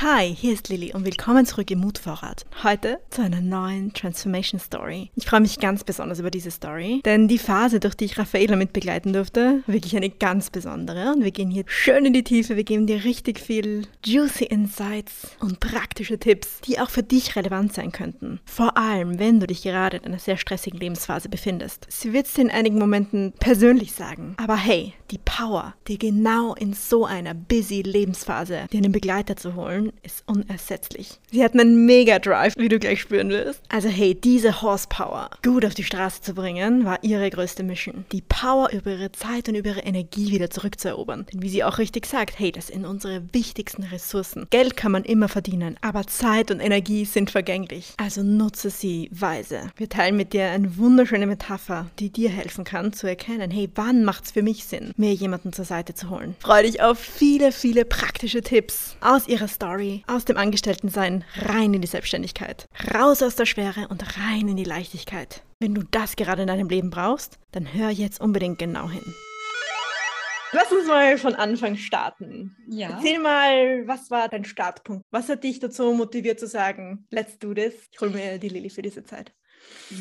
Hi, 0.00 0.32
hier 0.32 0.52
ist 0.52 0.68
Lilly 0.68 0.92
und 0.94 1.04
willkommen 1.04 1.44
zurück 1.44 1.72
im 1.72 1.80
Mutvorrat. 1.80 2.46
Heute 2.62 3.00
zu 3.10 3.20
einer 3.20 3.40
neuen 3.40 3.92
Transformation 3.92 4.60
Story. 4.60 5.10
Ich 5.16 5.26
freue 5.26 5.40
mich 5.40 5.58
ganz 5.58 5.82
besonders 5.82 6.20
über 6.20 6.30
diese 6.30 6.52
Story, 6.52 7.00
denn 7.04 7.26
die 7.26 7.36
Phase, 7.36 7.80
durch 7.80 7.96
die 7.96 8.04
ich 8.04 8.16
Raffaela 8.16 8.54
mit 8.54 8.72
begleiten 8.72 9.12
durfte, 9.12 9.64
wirklich 9.66 9.96
eine 9.96 10.08
ganz 10.08 10.50
besondere. 10.50 11.12
Und 11.12 11.24
wir 11.24 11.32
gehen 11.32 11.50
hier 11.50 11.64
schön 11.66 12.04
in 12.04 12.12
die 12.12 12.22
Tiefe, 12.22 12.54
wir 12.54 12.62
geben 12.62 12.86
dir 12.86 13.02
richtig 13.02 13.40
viel 13.40 13.88
juicy 14.04 14.44
Insights 14.44 15.36
und 15.40 15.58
praktische 15.58 16.16
Tipps, 16.16 16.60
die 16.60 16.78
auch 16.78 16.90
für 16.90 17.02
dich 17.02 17.34
relevant 17.34 17.74
sein 17.74 17.90
könnten. 17.90 18.38
Vor 18.44 18.78
allem, 18.78 19.18
wenn 19.18 19.40
du 19.40 19.48
dich 19.48 19.62
gerade 19.62 19.96
in 19.96 20.04
einer 20.04 20.20
sehr 20.20 20.36
stressigen 20.36 20.78
Lebensphase 20.78 21.28
befindest. 21.28 21.88
Sie 21.88 22.12
wird 22.12 22.26
es 22.26 22.38
in 22.38 22.52
einigen 22.52 22.78
Momenten 22.78 23.32
persönlich 23.40 23.94
sagen, 23.94 24.36
aber 24.36 24.54
hey, 24.54 24.94
die 25.10 25.18
Power, 25.18 25.74
die 25.88 25.98
genau 25.98 26.54
in 26.54 26.72
so 26.72 27.04
einer 27.04 27.34
busy 27.34 27.82
Lebensphase 27.82 28.68
dir 28.70 28.78
einen 28.78 28.92
Begleiter 28.92 29.36
zu 29.36 29.56
holen, 29.56 29.87
ist 30.02 30.22
unersetzlich. 30.26 31.18
Sie 31.30 31.42
hat 31.42 31.54
einen 31.54 31.86
Mega-Drive, 31.86 32.54
wie 32.56 32.68
du 32.68 32.78
gleich 32.78 33.00
spüren 33.00 33.30
wirst. 33.30 33.60
Also 33.68 33.88
hey, 33.88 34.14
diese 34.14 34.62
Horsepower 34.62 35.30
gut 35.42 35.64
auf 35.64 35.74
die 35.74 35.84
Straße 35.84 36.22
zu 36.22 36.34
bringen, 36.34 36.84
war 36.84 36.98
ihre 37.02 37.28
größte 37.30 37.62
Mission. 37.62 38.04
Die 38.12 38.22
Power 38.22 38.70
über 38.70 38.92
ihre 38.92 39.12
Zeit 39.12 39.48
und 39.48 39.54
über 39.54 39.70
ihre 39.70 39.80
Energie 39.80 40.30
wieder 40.30 40.50
zurückzuerobern. 40.50 41.26
Denn 41.32 41.42
wie 41.42 41.48
sie 41.48 41.64
auch 41.64 41.78
richtig 41.78 42.06
sagt, 42.06 42.38
hey, 42.38 42.52
das 42.52 42.68
sind 42.68 42.84
unsere 42.84 43.22
wichtigsten 43.32 43.84
Ressourcen. 43.84 44.46
Geld 44.50 44.76
kann 44.76 44.92
man 44.92 45.04
immer 45.04 45.28
verdienen, 45.28 45.76
aber 45.80 46.06
Zeit 46.06 46.50
und 46.50 46.60
Energie 46.60 47.04
sind 47.04 47.30
vergänglich. 47.30 47.94
Also 47.96 48.22
nutze 48.22 48.70
sie 48.70 49.08
weise. 49.12 49.70
Wir 49.76 49.88
teilen 49.88 50.16
mit 50.16 50.32
dir 50.32 50.50
eine 50.50 50.76
wunderschöne 50.76 51.26
Metapher, 51.26 51.86
die 51.98 52.10
dir 52.10 52.30
helfen 52.30 52.64
kann 52.64 52.92
zu 52.92 53.06
erkennen, 53.06 53.50
hey, 53.50 53.68
wann 53.74 54.04
macht 54.04 54.24
es 54.24 54.30
für 54.32 54.42
mich 54.42 54.64
Sinn, 54.64 54.92
mir 54.96 55.12
jemanden 55.14 55.52
zur 55.52 55.64
Seite 55.64 55.94
zu 55.94 56.10
holen. 56.10 56.34
Freue 56.40 56.64
dich 56.64 56.82
auf 56.82 56.98
viele, 56.98 57.52
viele 57.52 57.84
praktische 57.84 58.42
Tipps 58.42 58.96
aus 59.00 59.28
ihrer 59.28 59.48
Story 59.48 59.77
Story 59.78 60.02
aus 60.08 60.24
dem 60.24 60.36
Angestelltensein 60.36 61.24
rein 61.36 61.72
in 61.72 61.80
die 61.80 61.86
Selbstständigkeit. 61.86 62.68
Raus 62.94 63.22
aus 63.22 63.36
der 63.36 63.46
Schwere 63.46 63.86
und 63.88 64.18
rein 64.18 64.48
in 64.48 64.56
die 64.56 64.64
Leichtigkeit. 64.64 65.44
Wenn 65.60 65.74
du 65.74 65.82
das 65.82 66.16
gerade 66.16 66.42
in 66.42 66.48
deinem 66.48 66.68
Leben 66.68 66.90
brauchst, 66.90 67.38
dann 67.52 67.72
hör 67.72 67.90
jetzt 67.90 68.20
unbedingt 68.20 68.58
genau 68.58 68.90
hin. 68.90 69.14
Lass 70.52 70.72
uns 70.72 70.86
mal 70.88 71.18
von 71.18 71.34
Anfang 71.34 71.76
starten. 71.76 72.56
Ja. 72.68 72.90
Erzähl 72.90 73.20
mal, 73.20 73.86
was 73.86 74.10
war 74.10 74.28
dein 74.28 74.44
Startpunkt? 74.44 75.04
Was 75.10 75.28
hat 75.28 75.44
dich 75.44 75.60
dazu 75.60 75.92
motiviert 75.92 76.40
zu 76.40 76.46
sagen, 76.46 77.06
let's 77.10 77.38
do 77.38 77.54
this? 77.54 77.74
Ich 77.92 78.00
hole 78.00 78.10
mir 78.10 78.38
die 78.38 78.48
Lilly 78.48 78.70
für 78.70 78.82
diese 78.82 79.04
Zeit. 79.04 79.32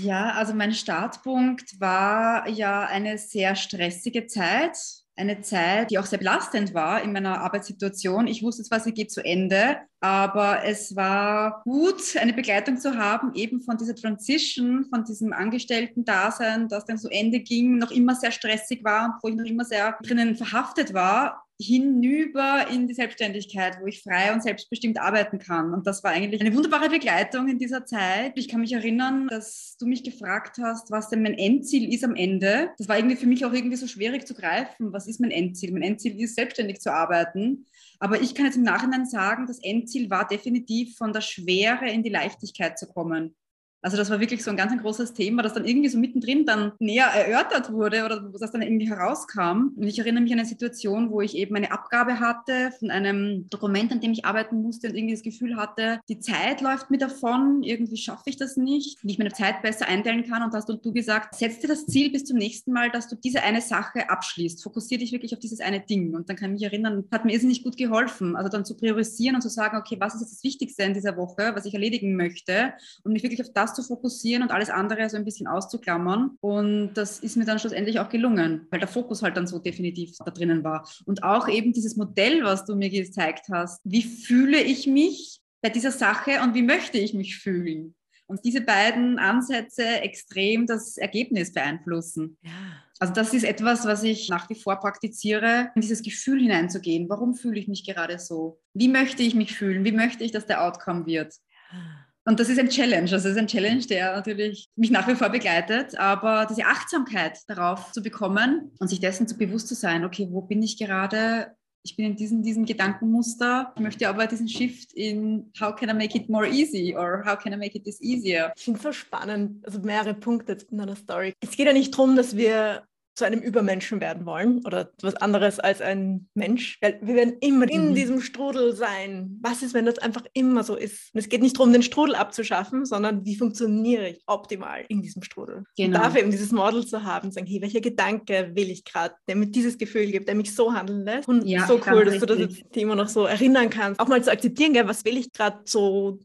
Ja, 0.01 0.31
also 0.31 0.53
mein 0.53 0.73
Startpunkt 0.73 1.79
war 1.79 2.47
ja 2.47 2.85
eine 2.85 3.17
sehr 3.17 3.55
stressige 3.55 4.25
Zeit 4.25 4.77
eine 5.17 5.41
Zeit, 5.41 5.89
die 5.91 5.97
auch 5.97 6.05
sehr 6.05 6.19
belastend 6.19 6.73
war 6.73 7.01
in 7.01 7.11
meiner 7.11 7.41
Arbeitssituation. 7.41 8.27
Ich 8.27 8.43
wusste 8.43 8.63
zwar, 8.63 8.79
sie 8.79 8.93
geht 8.93 9.11
zu 9.11 9.25
Ende, 9.25 9.77
aber 9.99 10.63
es 10.63 10.95
war 10.95 11.61
gut, 11.63 12.15
eine 12.17 12.33
Begleitung 12.33 12.77
zu 12.77 12.97
haben, 12.97 13.33
eben 13.33 13.61
von 13.61 13.77
dieser 13.77 13.95
Transition, 13.95 14.85
von 14.85 15.03
diesem 15.03 15.33
Angestellten-Dasein, 15.33 16.69
das 16.69 16.85
dann 16.85 16.99
zu 16.99 17.09
Ende 17.09 17.39
ging, 17.39 17.77
noch 17.77 17.91
immer 17.91 18.15
sehr 18.15 18.31
stressig 18.31 18.83
war, 18.83 19.17
wo 19.21 19.29
ich 19.29 19.35
noch 19.35 19.45
immer 19.45 19.65
sehr 19.65 19.97
drinnen 20.03 20.35
verhaftet 20.35 20.93
war 20.93 21.46
hinüber 21.59 22.67
in 22.71 22.87
die 22.87 22.93
Selbstständigkeit, 22.93 23.79
wo 23.81 23.87
ich 23.87 24.03
frei 24.03 24.31
und 24.31 24.43
selbstbestimmt 24.43 24.99
arbeiten 24.99 25.39
kann. 25.39 25.73
Und 25.73 25.87
das 25.87 26.03
war 26.03 26.11
eigentlich 26.11 26.41
eine 26.41 26.53
wunderbare 26.53 26.89
Begleitung 26.89 27.47
in 27.47 27.57
dieser 27.57 27.85
Zeit. 27.85 28.33
Ich 28.35 28.47
kann 28.47 28.61
mich 28.61 28.73
erinnern, 28.73 29.27
dass 29.27 29.75
du 29.79 29.87
mich 29.87 30.03
gefragt 30.03 30.57
hast, 30.61 30.91
was 30.91 31.09
denn 31.09 31.23
mein 31.23 31.33
Endziel 31.33 31.91
ist 31.91 32.03
am 32.03 32.15
Ende. 32.15 32.69
Das 32.77 32.87
war 32.87 32.97
irgendwie 32.97 33.15
für 33.15 33.25
mich 33.25 33.43
auch 33.43 33.53
irgendwie 33.53 33.75
so 33.75 33.87
schwierig 33.87 34.27
zu 34.27 34.35
greifen. 34.35 34.93
Was 34.93 35.07
ist 35.07 35.19
mein 35.19 35.31
Endziel? 35.31 35.71
Mein 35.71 35.81
Endziel 35.81 36.19
ist, 36.21 36.35
selbstständig 36.35 36.79
zu 36.79 36.93
arbeiten. 36.93 37.65
Aber 37.99 38.21
ich 38.21 38.35
kann 38.35 38.45
jetzt 38.45 38.57
im 38.57 38.63
Nachhinein 38.63 39.05
sagen, 39.05 39.47
das 39.47 39.59
Endziel 39.59 40.11
war 40.11 40.27
definitiv 40.27 40.95
von 40.95 41.11
der 41.11 41.21
Schwere 41.21 41.89
in 41.89 42.03
die 42.03 42.09
Leichtigkeit 42.09 42.77
zu 42.77 42.87
kommen. 42.87 43.35
Also 43.81 43.97
das 43.97 44.09
war 44.09 44.19
wirklich 44.19 44.43
so 44.43 44.51
ein 44.51 44.57
ganz 44.57 44.71
ein 44.71 44.79
großes 44.79 45.13
Thema, 45.13 45.43
das 45.43 45.53
dann 45.53 45.65
irgendwie 45.65 45.89
so 45.89 45.97
mittendrin 45.97 46.45
dann 46.45 46.73
näher 46.79 47.07
erörtert 47.07 47.71
wurde 47.71 48.05
oder 48.05 48.19
das 48.19 48.51
dann 48.51 48.61
irgendwie 48.61 48.89
herauskam. 48.89 49.71
Und 49.75 49.83
ich 49.83 49.99
erinnere 49.99 50.23
mich 50.23 50.33
an 50.33 50.39
eine 50.39 50.47
Situation, 50.47 51.11
wo 51.11 51.21
ich 51.21 51.35
eben 51.35 51.55
eine 51.55 51.71
Abgabe 51.71 52.19
hatte 52.19 52.71
von 52.79 52.91
einem 52.91 53.49
Dokument, 53.49 53.91
an 53.91 54.01
dem 54.01 54.11
ich 54.11 54.25
arbeiten 54.25 54.61
musste 54.61 54.89
und 54.89 54.95
irgendwie 54.95 55.13
das 55.13 55.23
Gefühl 55.23 55.55
hatte, 55.55 55.99
die 56.09 56.19
Zeit 56.19 56.61
läuft 56.61 56.91
mir 56.91 56.97
davon, 56.97 57.63
irgendwie 57.63 57.97
schaffe 57.97 58.23
ich 58.25 58.37
das 58.37 58.57
nicht, 58.57 58.99
wie 59.03 59.11
ich 59.11 59.17
meine 59.17 59.31
Zeit 59.31 59.61
besser 59.61 59.87
einteilen 59.87 60.23
kann. 60.27 60.43
Und 60.43 60.53
da 60.53 60.57
hast 60.57 60.69
du 60.69 60.93
gesagt, 60.93 61.35
setz 61.35 61.59
dir 61.59 61.67
das 61.67 61.85
Ziel 61.85 62.11
bis 62.11 62.25
zum 62.25 62.37
nächsten 62.37 62.71
Mal, 62.71 62.91
dass 62.91 63.07
du 63.07 63.15
diese 63.15 63.43
eine 63.43 63.61
Sache 63.61 64.09
abschließt. 64.09 64.63
Fokussiere 64.63 64.99
dich 64.99 65.11
wirklich 65.11 65.33
auf 65.33 65.39
dieses 65.39 65.59
eine 65.59 65.79
Ding. 65.79 66.15
Und 66.15 66.29
dann 66.29 66.35
kann 66.35 66.49
ich 66.51 66.61
mich 66.61 66.71
erinnern, 66.71 67.05
hat 67.11 67.25
mir 67.25 67.37
nicht 67.37 67.63
gut 67.63 67.77
geholfen. 67.77 68.35
Also 68.35 68.49
dann 68.49 68.65
zu 68.65 68.75
priorisieren 68.75 69.35
und 69.35 69.41
zu 69.41 69.49
sagen, 69.49 69.77
okay, 69.77 69.97
was 69.99 70.15
ist 70.15 70.21
jetzt 70.21 70.33
das 70.33 70.43
Wichtigste 70.43 70.83
in 70.83 70.93
dieser 70.93 71.15
Woche, 71.17 71.51
was 71.53 71.65
ich 71.65 71.73
erledigen 71.73 72.15
möchte 72.15 72.73
und 73.03 73.13
mich 73.13 73.23
wirklich 73.23 73.41
auf 73.41 73.53
das 73.53 73.66
zu 73.73 73.83
fokussieren 73.83 74.43
und 74.43 74.51
alles 74.51 74.69
andere 74.69 75.09
so 75.09 75.17
ein 75.17 75.25
bisschen 75.25 75.47
auszuklammern. 75.47 76.37
Und 76.41 76.93
das 76.93 77.19
ist 77.19 77.37
mir 77.37 77.45
dann 77.45 77.59
schlussendlich 77.59 77.99
auch 77.99 78.09
gelungen, 78.09 78.67
weil 78.69 78.79
der 78.79 78.87
Fokus 78.87 79.21
halt 79.21 79.37
dann 79.37 79.47
so 79.47 79.59
definitiv 79.59 80.15
da 80.23 80.31
drinnen 80.31 80.63
war. 80.63 80.87
Und 81.05 81.23
auch 81.23 81.47
eben 81.47 81.73
dieses 81.73 81.95
Modell, 81.95 82.43
was 82.43 82.65
du 82.65 82.75
mir 82.75 82.89
gezeigt 82.89 83.45
hast. 83.51 83.81
Wie 83.83 84.03
fühle 84.03 84.61
ich 84.61 84.87
mich 84.87 85.41
bei 85.61 85.69
dieser 85.69 85.91
Sache 85.91 86.41
und 86.43 86.53
wie 86.53 86.63
möchte 86.63 86.97
ich 86.97 87.13
mich 87.13 87.37
fühlen? 87.37 87.95
Und 88.27 88.43
diese 88.43 88.61
beiden 88.61 89.19
Ansätze 89.19 89.85
extrem 90.01 90.67
das 90.67 90.97
Ergebnis 90.97 91.53
beeinflussen. 91.53 92.37
Ja. 92.41 92.51
Also 92.99 93.13
das 93.13 93.33
ist 93.33 93.43
etwas, 93.43 93.85
was 93.85 94.03
ich 94.03 94.27
nach 94.27 94.49
wie 94.49 94.55
vor 94.55 94.79
praktiziere, 94.79 95.71
in 95.75 95.81
dieses 95.81 96.01
Gefühl 96.01 96.41
hineinzugehen. 96.41 97.07
Warum 97.09 97.35
fühle 97.35 97.59
ich 97.59 97.67
mich 97.67 97.85
gerade 97.85 98.19
so? 98.19 98.59
Wie 98.73 98.87
möchte 98.87 99.23
ich 99.23 99.35
mich 99.35 99.55
fühlen? 99.55 99.85
Wie 99.85 99.91
möchte 99.91 100.23
ich, 100.23 100.31
dass 100.31 100.45
der 100.45 100.63
Outcome 100.63 101.05
wird? 101.05 101.35
Ja. 101.71 102.06
Und 102.27 102.41
das 102.41 102.49
ist 102.49 102.59
ein 102.59 102.67
Challenge. 102.67 103.03
Also 103.03 103.15
das 103.15 103.25
ist 103.25 103.37
ein 103.37 103.47
Challenge, 103.47 103.85
der 103.85 104.13
natürlich 104.13 104.69
mich 104.75 104.91
nach 104.91 105.07
wie 105.07 105.15
vor 105.15 105.29
begleitet. 105.29 105.97
Aber 105.97 106.45
diese 106.45 106.65
Achtsamkeit 106.65 107.39
darauf 107.47 107.93
zu 107.93 108.03
bekommen 108.03 108.71
und 108.79 108.89
sich 108.89 108.99
dessen 108.99 109.29
zu 109.29 109.37
bewusst 109.37 109.69
zu 109.69 109.75
sein, 109.75 110.03
okay, 110.03 110.27
wo 110.29 110.41
bin 110.41 110.61
ich 110.61 110.77
gerade? 110.77 111.55
Ich 111.85 111.95
bin 111.95 112.05
in 112.05 112.15
diesem, 112.17 112.43
diesem 112.43 112.65
Gedankenmuster. 112.65 113.71
Ich 113.77 113.81
möchte 113.81 114.09
aber 114.09 114.27
diesen 114.27 114.49
Shift 114.49 114.91
in 114.91 115.53
how 115.57 115.73
can 115.73 115.87
I 115.87 115.93
make 115.93 116.17
it 116.17 116.27
more 116.27 116.45
easy 116.45 116.93
or 116.93 117.23
how 117.25 117.39
can 117.39 117.53
I 117.53 117.55
make 117.57 117.77
it 117.77 117.85
this 117.85 118.01
easier? 118.01 118.51
Ich 118.57 118.65
finde 118.65 118.79
es 118.79 118.83
so 118.83 118.91
spannend. 118.91 119.65
Also 119.65 119.79
mehrere 119.79 120.13
Punkte 120.13 120.57
in 120.69 120.81
einer 120.81 120.97
Story. 120.97 121.33
Es 121.39 121.55
geht 121.55 121.67
ja 121.67 121.71
nicht 121.71 121.93
darum, 121.93 122.17
dass 122.17 122.35
wir 122.35 122.83
zu 123.17 123.25
einem 123.25 123.41
Übermenschen 123.41 123.99
werden 123.99 124.27
wollen 124.27 124.63
oder 124.63 124.91
was 125.01 125.15
anderes 125.15 125.59
als 125.59 125.81
ein 125.81 126.29
Mensch. 126.35 126.77
Weil 126.81 126.99
wir 127.01 127.15
werden 127.15 127.37
immer 127.41 127.67
in 127.67 127.89
mhm. 127.89 127.95
diesem 127.95 128.21
Strudel 128.21 128.75
sein. 128.75 129.39
Was 129.41 129.63
ist, 129.63 129.73
wenn 129.73 129.87
das 129.87 129.97
einfach 129.97 130.23
immer 130.33 130.63
so 130.63 130.75
ist? 130.75 131.13
Und 131.15 131.21
es 131.21 131.27
geht 131.27 131.41
nicht 131.41 131.57
darum, 131.57 131.73
den 131.73 131.81
Strudel 131.81 132.13
abzuschaffen, 132.13 132.85
sondern 132.85 133.25
wie 133.25 133.35
funktioniere 133.35 134.09
ich 134.09 134.21
optimal 134.27 134.85
in 134.87 135.01
diesem 135.01 135.23
Strudel? 135.23 135.63
Genau. 135.75 135.97
Und 135.97 136.05
dafür 136.05 136.21
eben 136.21 136.29
dieses 136.29 136.51
Model 136.51 136.85
zu 136.85 137.03
haben, 137.03 137.31
sagen, 137.31 137.47
hey, 137.47 137.59
welcher 137.59 137.81
Gedanke 137.81 138.51
will 138.53 138.69
ich 138.69 138.85
gerade, 138.85 139.15
der 139.27 139.35
mir 139.35 139.47
dieses 139.47 139.79
Gefühl 139.79 140.05
gibt, 140.11 140.27
der 140.27 140.35
mich 140.35 140.53
so 140.53 140.71
handeln 140.71 141.03
lässt. 141.03 141.27
Und 141.27 141.47
ja, 141.47 141.65
so 141.65 141.81
cool, 141.89 142.05
dass 142.05 142.19
du 142.19 142.25
das 142.27 142.37
jetzt 142.37 142.71
Thema 142.71 142.95
noch 142.95 143.09
so 143.09 143.25
erinnern 143.25 143.71
kannst. 143.71 143.99
Auch 143.99 144.07
mal 144.07 144.23
zu 144.23 144.31
akzeptieren, 144.31 144.73
gell, 144.73 144.87
was 144.87 145.03
will 145.05 145.17
ich 145.17 145.33
gerade 145.33 145.61
so 145.65 146.19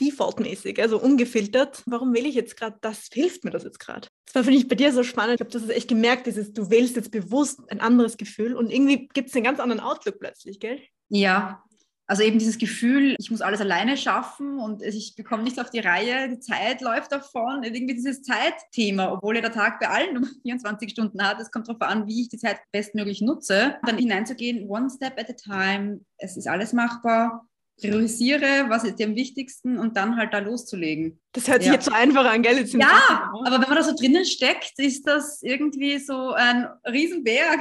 defaultmäßig, 0.00 0.80
also 0.80 1.00
ungefiltert. 1.00 1.82
Warum 1.86 2.14
will 2.14 2.26
ich 2.26 2.34
jetzt 2.34 2.56
gerade 2.56 2.76
das? 2.80 3.08
Hilft 3.12 3.44
mir 3.44 3.50
das 3.50 3.64
jetzt 3.64 3.80
gerade? 3.80 4.08
Das 4.26 4.34
war, 4.34 4.44
finde 4.44 4.58
ich, 4.58 4.68
bei 4.68 4.74
dir 4.74 4.92
so 4.92 5.02
spannend. 5.02 5.36
Ich 5.36 5.40
habe 5.40 5.50
das 5.50 5.68
echt 5.68 5.88
gemerkt, 5.88 6.26
dieses, 6.26 6.52
du 6.52 6.70
wählst 6.70 6.96
jetzt 6.96 7.10
bewusst 7.10 7.60
ein 7.70 7.80
anderes 7.80 8.16
Gefühl 8.16 8.54
und 8.54 8.70
irgendwie 8.70 9.08
gibt 9.08 9.30
es 9.30 9.34
einen 9.34 9.44
ganz 9.44 9.60
anderen 9.60 9.80
Outlook 9.80 10.18
plötzlich, 10.18 10.60
gell? 10.60 10.80
Ja, 11.08 11.64
also 12.08 12.22
eben 12.22 12.38
dieses 12.38 12.56
Gefühl, 12.56 13.14
ich 13.18 13.30
muss 13.30 13.42
alles 13.42 13.60
alleine 13.60 13.98
schaffen 13.98 14.58
und 14.58 14.82
ich 14.82 15.14
bekomme 15.14 15.42
nichts 15.42 15.58
auf 15.58 15.68
die 15.68 15.78
Reihe, 15.78 16.30
die 16.30 16.40
Zeit 16.40 16.80
läuft 16.80 17.12
davon. 17.12 17.62
Irgendwie 17.62 17.94
dieses 17.94 18.22
Zeitthema, 18.22 19.12
obwohl 19.12 19.36
ja 19.36 19.42
der 19.42 19.52
Tag 19.52 19.78
bei 19.78 19.88
allen 19.88 20.14
nur 20.14 20.26
24 20.42 20.90
Stunden 20.90 21.22
hat. 21.22 21.38
Es 21.38 21.50
kommt 21.50 21.68
darauf 21.68 21.82
an, 21.82 22.06
wie 22.06 22.22
ich 22.22 22.30
die 22.30 22.38
Zeit 22.38 22.60
bestmöglich 22.72 23.20
nutze. 23.20 23.76
Dann 23.84 23.98
hineinzugehen, 23.98 24.70
one 24.70 24.88
step 24.88 25.20
at 25.20 25.28
a 25.28 25.34
time, 25.34 26.00
es 26.16 26.38
ist 26.38 26.48
alles 26.48 26.72
machbar 26.72 27.46
priorisiere, 27.80 28.66
was 28.68 28.84
ist 28.84 28.98
dir 28.98 29.06
am 29.06 29.14
wichtigsten 29.14 29.78
und 29.78 29.96
dann 29.96 30.16
halt 30.16 30.34
da 30.34 30.38
loszulegen. 30.38 31.20
Das 31.32 31.48
hört 31.48 31.62
sich 31.62 31.68
ja. 31.68 31.74
jetzt 31.74 31.86
so 31.86 31.92
einfach 31.92 32.24
an, 32.24 32.42
gell? 32.42 32.58
Jetzt 32.58 32.74
ja, 32.74 33.30
aber 33.44 33.60
wenn 33.60 33.68
man 33.68 33.76
da 33.76 33.82
so 33.82 33.94
drinnen 33.94 34.24
steckt, 34.24 34.72
ist 34.78 35.06
das 35.06 35.42
irgendwie 35.42 35.98
so 35.98 36.32
ein 36.32 36.68
Riesenberg. 36.86 37.60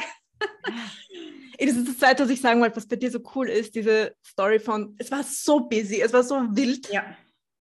Das 1.59 1.75
ist 1.75 1.87
das 1.87 1.97
Zweite, 1.97 2.23
was 2.23 2.29
ich 2.29 2.41
sagen 2.41 2.61
wollte, 2.61 2.75
was 2.75 2.87
bei 2.87 2.95
dir 2.97 3.09
so 3.09 3.19
cool 3.35 3.49
ist, 3.49 3.73
diese 3.73 4.13
Story 4.23 4.59
von, 4.59 4.95
es 4.99 5.09
war 5.09 5.23
so 5.23 5.61
busy, 5.61 6.01
es 6.01 6.13
war 6.13 6.23
so 6.23 6.35
wild. 6.51 6.87
Ja, 6.91 7.03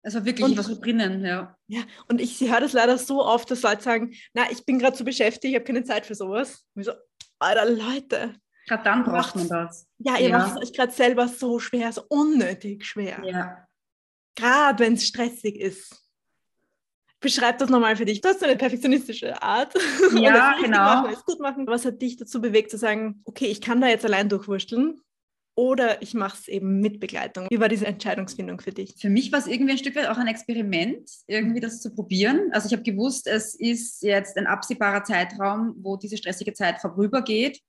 es 0.02 0.14
war 0.14 0.24
wirklich, 0.24 0.58
und, 0.58 0.62
so 0.62 0.80
drinnen, 0.80 1.24
ja. 1.24 1.56
Ja, 1.68 1.82
und 2.08 2.20
ich 2.20 2.40
höre 2.40 2.60
das 2.60 2.72
leider 2.72 2.98
so 2.98 3.24
oft, 3.24 3.50
dass 3.50 3.62
Leute 3.62 3.82
sagen, 3.82 4.12
na, 4.34 4.50
ich 4.50 4.64
bin 4.66 4.78
gerade 4.78 4.96
so 4.96 5.04
beschäftigt, 5.04 5.52
ich 5.52 5.54
habe 5.54 5.64
keine 5.64 5.84
Zeit 5.84 6.06
für 6.06 6.14
sowas. 6.14 6.64
Und 6.74 6.82
ich 6.82 6.86
so, 6.86 6.92
Alter, 7.38 7.70
Leute, 7.70 8.34
Gerade 8.66 8.82
dann 8.84 9.04
braucht 9.04 9.36
man 9.36 9.48
das. 9.48 9.86
Ja, 9.98 10.18
ihr 10.18 10.28
ja. 10.28 10.38
macht 10.38 10.56
es 10.56 10.62
euch 10.62 10.72
gerade 10.72 10.92
selber 10.92 11.28
so 11.28 11.58
schwer, 11.58 11.92
so 11.92 12.02
unnötig 12.08 12.84
schwer. 12.84 13.22
Ja. 13.24 13.66
Gerade 14.34 14.84
wenn 14.84 14.94
es 14.94 15.06
stressig 15.06 15.56
ist. 15.56 16.00
Beschreib 17.20 17.58
das 17.58 17.70
nochmal 17.70 17.96
für 17.96 18.04
dich. 18.04 18.20
Du 18.20 18.28
hast 18.28 18.40
so 18.40 18.46
eine 18.46 18.56
perfektionistische 18.56 19.40
Art. 19.42 19.74
Ja, 20.14 20.56
genau. 20.60 20.78
Machen, 20.78 21.16
gut 21.26 21.40
machen. 21.40 21.66
Was 21.66 21.84
hat 21.84 22.00
dich 22.00 22.16
dazu 22.16 22.40
bewegt 22.40 22.70
zu 22.70 22.78
sagen, 22.78 23.22
okay, 23.24 23.46
ich 23.46 23.60
kann 23.60 23.80
da 23.80 23.88
jetzt 23.88 24.04
allein 24.04 24.28
durchwursteln 24.28 25.00
oder 25.56 26.02
ich 26.02 26.14
mache 26.14 26.36
es 26.40 26.48
eben 26.48 26.80
mit 26.80 27.00
Begleitung. 27.00 27.46
Wie 27.48 27.60
war 27.60 27.68
diese 27.68 27.86
Entscheidungsfindung 27.86 28.60
für 28.60 28.72
dich? 28.72 28.94
Für 28.98 29.08
mich 29.08 29.32
war 29.32 29.38
es 29.38 29.46
irgendwie 29.46 29.72
ein 29.72 29.78
Stück 29.78 29.96
weit 29.96 30.08
auch 30.08 30.18
ein 30.18 30.26
Experiment, 30.26 31.08
irgendwie 31.26 31.60
das 31.60 31.80
zu 31.80 31.94
probieren. 31.94 32.50
Also 32.52 32.66
ich 32.66 32.72
habe 32.72 32.82
gewusst, 32.82 33.26
es 33.26 33.54
ist 33.54 34.02
jetzt 34.02 34.36
ein 34.36 34.46
absehbarer 34.46 35.04
Zeitraum, 35.04 35.74
wo 35.78 35.96
diese 35.96 36.16
stressige 36.16 36.52
Zeit 36.52 36.80
vorübergeht 36.80 37.60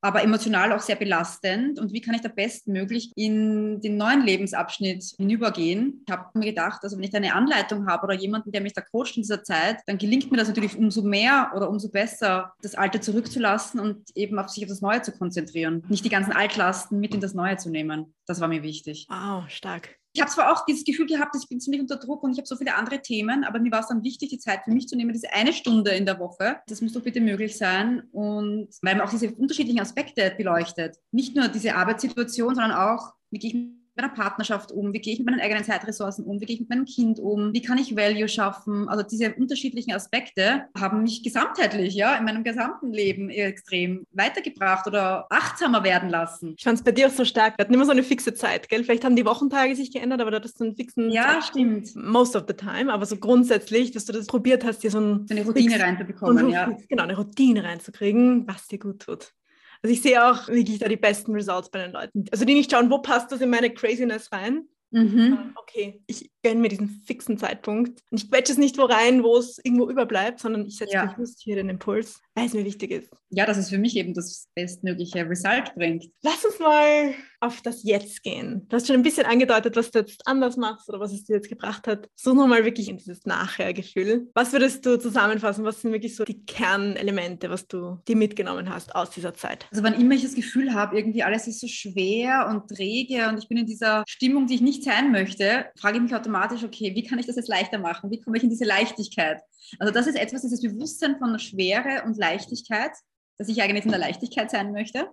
aber 0.00 0.22
emotional 0.22 0.72
auch 0.72 0.80
sehr 0.80 0.96
belastend. 0.96 1.78
Und 1.78 1.92
wie 1.92 2.00
kann 2.00 2.14
ich 2.14 2.20
da 2.20 2.28
bestmöglich 2.28 3.12
in 3.16 3.80
den 3.80 3.96
neuen 3.96 4.22
Lebensabschnitt 4.22 5.14
hinübergehen? 5.16 6.04
Ich 6.06 6.12
habe 6.12 6.38
mir 6.38 6.46
gedacht, 6.46 6.80
also 6.82 6.96
wenn 6.96 7.04
ich 7.04 7.10
da 7.10 7.18
eine 7.18 7.34
Anleitung 7.34 7.86
habe 7.86 8.04
oder 8.04 8.14
jemanden, 8.14 8.52
der 8.52 8.60
mich 8.60 8.74
da 8.74 8.82
coacht 8.82 9.16
in 9.16 9.22
dieser 9.22 9.42
Zeit, 9.42 9.78
dann 9.86 9.98
gelingt 9.98 10.30
mir 10.30 10.38
das 10.38 10.48
natürlich 10.48 10.76
umso 10.76 11.02
mehr 11.02 11.52
oder 11.54 11.68
umso 11.68 11.90
besser, 11.90 12.52
das 12.62 12.74
Alte 12.74 13.00
zurückzulassen 13.00 13.80
und 13.80 14.04
eben 14.14 14.38
auf 14.38 14.48
sich 14.48 14.64
auf 14.64 14.68
das 14.68 14.80
Neue 14.80 15.02
zu 15.02 15.12
konzentrieren. 15.12 15.84
Nicht 15.88 16.04
die 16.04 16.10
ganzen 16.10 16.32
Altlasten 16.32 17.00
mit 17.00 17.14
in 17.14 17.20
das 17.20 17.34
Neue 17.34 17.56
zu 17.56 17.70
nehmen. 17.70 18.14
Das 18.26 18.40
war 18.40 18.48
mir 18.48 18.62
wichtig. 18.62 19.06
Wow, 19.08 19.48
stark 19.48 19.96
ich 20.16 20.22
habe 20.22 20.30
zwar 20.30 20.50
auch 20.50 20.64
dieses 20.64 20.82
Gefühl 20.82 21.06
gehabt, 21.06 21.36
ich 21.38 21.46
bin 21.46 21.60
ziemlich 21.60 21.82
unter 21.82 21.96
Druck 21.96 22.22
und 22.22 22.32
ich 22.32 22.38
habe 22.38 22.46
so 22.46 22.56
viele 22.56 22.74
andere 22.74 23.02
Themen, 23.02 23.44
aber 23.44 23.58
mir 23.58 23.70
war 23.70 23.80
es 23.80 23.88
dann 23.88 24.02
wichtig, 24.02 24.30
die 24.30 24.38
Zeit 24.38 24.64
für 24.64 24.70
mich 24.70 24.88
zu 24.88 24.96
nehmen, 24.96 25.12
diese 25.12 25.30
eine 25.30 25.52
Stunde 25.52 25.90
in 25.90 26.06
der 26.06 26.18
Woche. 26.18 26.56
Das 26.68 26.80
muss 26.80 26.94
doch 26.94 27.02
bitte 27.02 27.20
möglich 27.20 27.58
sein. 27.58 28.02
Und 28.12 28.68
weil 28.80 28.96
man 28.96 29.06
auch 29.06 29.10
diese 29.10 29.30
unterschiedlichen 29.34 29.80
Aspekte 29.80 30.32
beleuchtet. 30.34 30.96
Nicht 31.12 31.36
nur 31.36 31.48
diese 31.48 31.74
Arbeitssituation, 31.74 32.54
sondern 32.54 32.72
auch, 32.72 33.12
wie 33.30 33.38
gehe 33.38 33.50
ich 33.50 33.85
meiner 33.96 34.08
Partnerschaft 34.08 34.72
um? 34.72 34.92
Wie 34.92 35.00
gehe 35.00 35.12
ich 35.12 35.18
mit 35.20 35.28
meinen 35.28 35.40
eigenen 35.40 35.64
Zeitressourcen 35.64 36.24
um? 36.24 36.40
Wie 36.40 36.46
gehe 36.46 36.54
ich 36.54 36.60
mit 36.60 36.70
meinem 36.70 36.84
Kind 36.84 37.18
um? 37.18 37.52
Wie 37.52 37.62
kann 37.62 37.78
ich 37.78 37.96
Value 37.96 38.28
schaffen? 38.28 38.88
Also 38.88 39.02
diese 39.02 39.34
unterschiedlichen 39.34 39.92
Aspekte 39.92 40.64
haben 40.78 41.02
mich 41.02 41.22
gesamtheitlich, 41.22 41.94
ja, 41.94 42.16
in 42.16 42.24
meinem 42.24 42.44
gesamten 42.44 42.92
Leben 42.92 43.30
extrem 43.30 44.06
weitergebracht 44.12 44.86
oder 44.86 45.26
achtsamer 45.30 45.84
werden 45.84 46.10
lassen. 46.10 46.54
Ich 46.56 46.64
fand 46.64 46.78
es 46.78 46.84
bei 46.84 46.92
dir 46.92 47.08
auch 47.08 47.12
so 47.12 47.24
stark. 47.24 47.58
Wir 47.58 47.64
hatten 47.64 47.74
immer 47.74 47.84
so 47.84 47.92
eine 47.92 48.02
fixe 48.02 48.34
Zeit, 48.34 48.68
gell? 48.68 48.84
Vielleicht 48.84 49.04
haben 49.04 49.16
die 49.16 49.26
Wochentage 49.26 49.74
sich 49.76 49.92
geändert, 49.92 50.20
aber 50.20 50.30
da 50.30 50.38
hattest 50.38 50.60
du 50.60 50.64
einen 50.64 50.76
fixen 50.76 51.10
Ja, 51.10 51.40
stimmt. 51.42 51.94
Most 51.96 52.36
of 52.36 52.44
the 52.48 52.54
time, 52.54 52.92
aber 52.92 53.06
so 53.06 53.16
grundsätzlich, 53.16 53.92
dass 53.92 54.04
du 54.04 54.12
das 54.12 54.26
probiert 54.26 54.64
hast, 54.64 54.82
dir 54.82 54.90
so, 54.90 55.00
ein 55.00 55.26
so 55.26 55.34
eine 55.34 55.44
Routine 55.44 55.70
fix, 55.70 55.82
reinzubekommen, 55.82 56.50
ja. 56.50 56.70
Genau, 56.88 57.02
eine 57.02 57.16
Routine 57.16 57.64
reinzukriegen, 57.64 58.46
was 58.46 58.66
dir 58.68 58.78
gut 58.78 59.00
tut. 59.00 59.32
Also 59.82 59.92
ich 59.92 60.02
sehe 60.02 60.24
auch 60.24 60.48
wirklich 60.48 60.78
da 60.78 60.88
die 60.88 60.96
besten 60.96 61.32
Results 61.32 61.70
bei 61.70 61.80
den 61.80 61.92
Leuten. 61.92 62.24
Also 62.30 62.44
die 62.44 62.54
nicht 62.54 62.70
schauen, 62.70 62.90
wo 62.90 62.98
passt 62.98 63.32
das 63.32 63.40
in 63.40 63.50
meine 63.50 63.70
Craziness 63.70 64.32
rein. 64.32 64.68
Mhm. 64.90 65.54
Okay, 65.56 66.00
ich 66.06 66.30
gönne 66.46 66.60
mir 66.60 66.68
diesen 66.68 67.02
fixen 67.04 67.38
Zeitpunkt. 67.38 68.00
Und 68.10 68.22
ich 68.22 68.30
quetsche 68.30 68.52
es 68.52 68.58
nicht 68.58 68.78
wo 68.78 68.84
rein, 68.84 69.24
wo 69.24 69.36
es 69.36 69.58
irgendwo 69.64 69.90
überbleibt, 69.90 70.38
sondern 70.38 70.64
ich 70.64 70.76
setze 70.76 70.94
ja. 70.94 71.06
bewusst 71.06 71.40
hier 71.42 71.56
den 71.56 71.68
Impuls, 71.68 72.20
weil 72.34 72.46
es 72.46 72.54
mir 72.54 72.64
wichtig 72.64 72.92
ist. 72.92 73.12
Ja, 73.30 73.46
dass 73.46 73.56
es 73.56 73.68
für 73.68 73.78
mich 73.78 73.96
eben 73.96 74.14
das 74.14 74.48
bestmögliche 74.54 75.28
Result 75.28 75.74
bringt. 75.74 76.04
Lass 76.22 76.44
uns 76.44 76.60
mal 76.60 77.14
auf 77.40 77.60
das 77.62 77.82
Jetzt 77.82 78.22
gehen. 78.22 78.66
Du 78.68 78.76
hast 78.76 78.86
schon 78.86 78.96
ein 78.96 79.02
bisschen 79.02 79.26
angedeutet, 79.26 79.76
was 79.76 79.90
du 79.90 80.00
jetzt 80.00 80.26
anders 80.26 80.56
machst 80.56 80.88
oder 80.88 81.00
was 81.00 81.12
es 81.12 81.24
dir 81.24 81.36
jetzt 81.36 81.48
gebracht 81.48 81.86
hat. 81.86 82.08
So 82.14 82.34
nochmal 82.34 82.64
wirklich 82.64 82.88
in 82.88 82.96
dieses 82.96 83.26
Nachher-Gefühl. 83.26 84.30
Was 84.34 84.52
würdest 84.52 84.86
du 84.86 84.98
zusammenfassen? 84.98 85.64
Was 85.64 85.82
sind 85.82 85.92
wirklich 85.92 86.16
so 86.16 86.24
die 86.24 86.44
Kernelemente, 86.44 87.50
was 87.50 87.66
du 87.66 87.98
dir 88.08 88.16
mitgenommen 88.16 88.70
hast 88.70 88.94
aus 88.94 89.10
dieser 89.10 89.34
Zeit? 89.34 89.66
Also 89.70 89.82
wann 89.82 90.00
immer 90.00 90.14
ich 90.14 90.22
das 90.22 90.34
Gefühl 90.34 90.72
habe, 90.74 90.96
irgendwie 90.96 91.22
alles 91.22 91.46
ist 91.46 91.60
so 91.60 91.68
schwer 91.68 92.48
und 92.50 92.68
träge 92.68 93.28
und 93.28 93.38
ich 93.38 93.48
bin 93.48 93.58
in 93.58 93.66
dieser 93.66 94.04
Stimmung, 94.08 94.46
die 94.46 94.54
ich 94.54 94.60
nicht 94.60 94.84
sein 94.84 95.12
möchte, 95.12 95.66
frage 95.78 95.96
ich 95.96 96.02
mich 96.02 96.14
automatisch, 96.14 96.35
okay, 96.64 96.94
wie 96.94 97.02
kann 97.02 97.18
ich 97.18 97.26
das 97.26 97.36
jetzt 97.36 97.48
leichter 97.48 97.78
machen? 97.78 98.10
Wie 98.10 98.20
komme 98.20 98.36
ich 98.36 98.42
in 98.42 98.50
diese 98.50 98.64
Leichtigkeit? 98.64 99.40
Also 99.78 99.92
das 99.92 100.06
ist 100.06 100.16
etwas, 100.16 100.42
dieses 100.42 100.60
Bewusstsein 100.60 101.18
von 101.18 101.38
Schwere 101.38 102.04
und 102.04 102.16
Leichtigkeit, 102.16 102.92
dass 103.38 103.48
ich 103.48 103.62
eigentlich 103.62 103.84
in 103.84 103.90
der 103.90 104.00
Leichtigkeit 104.00 104.50
sein 104.50 104.72
möchte. 104.72 105.08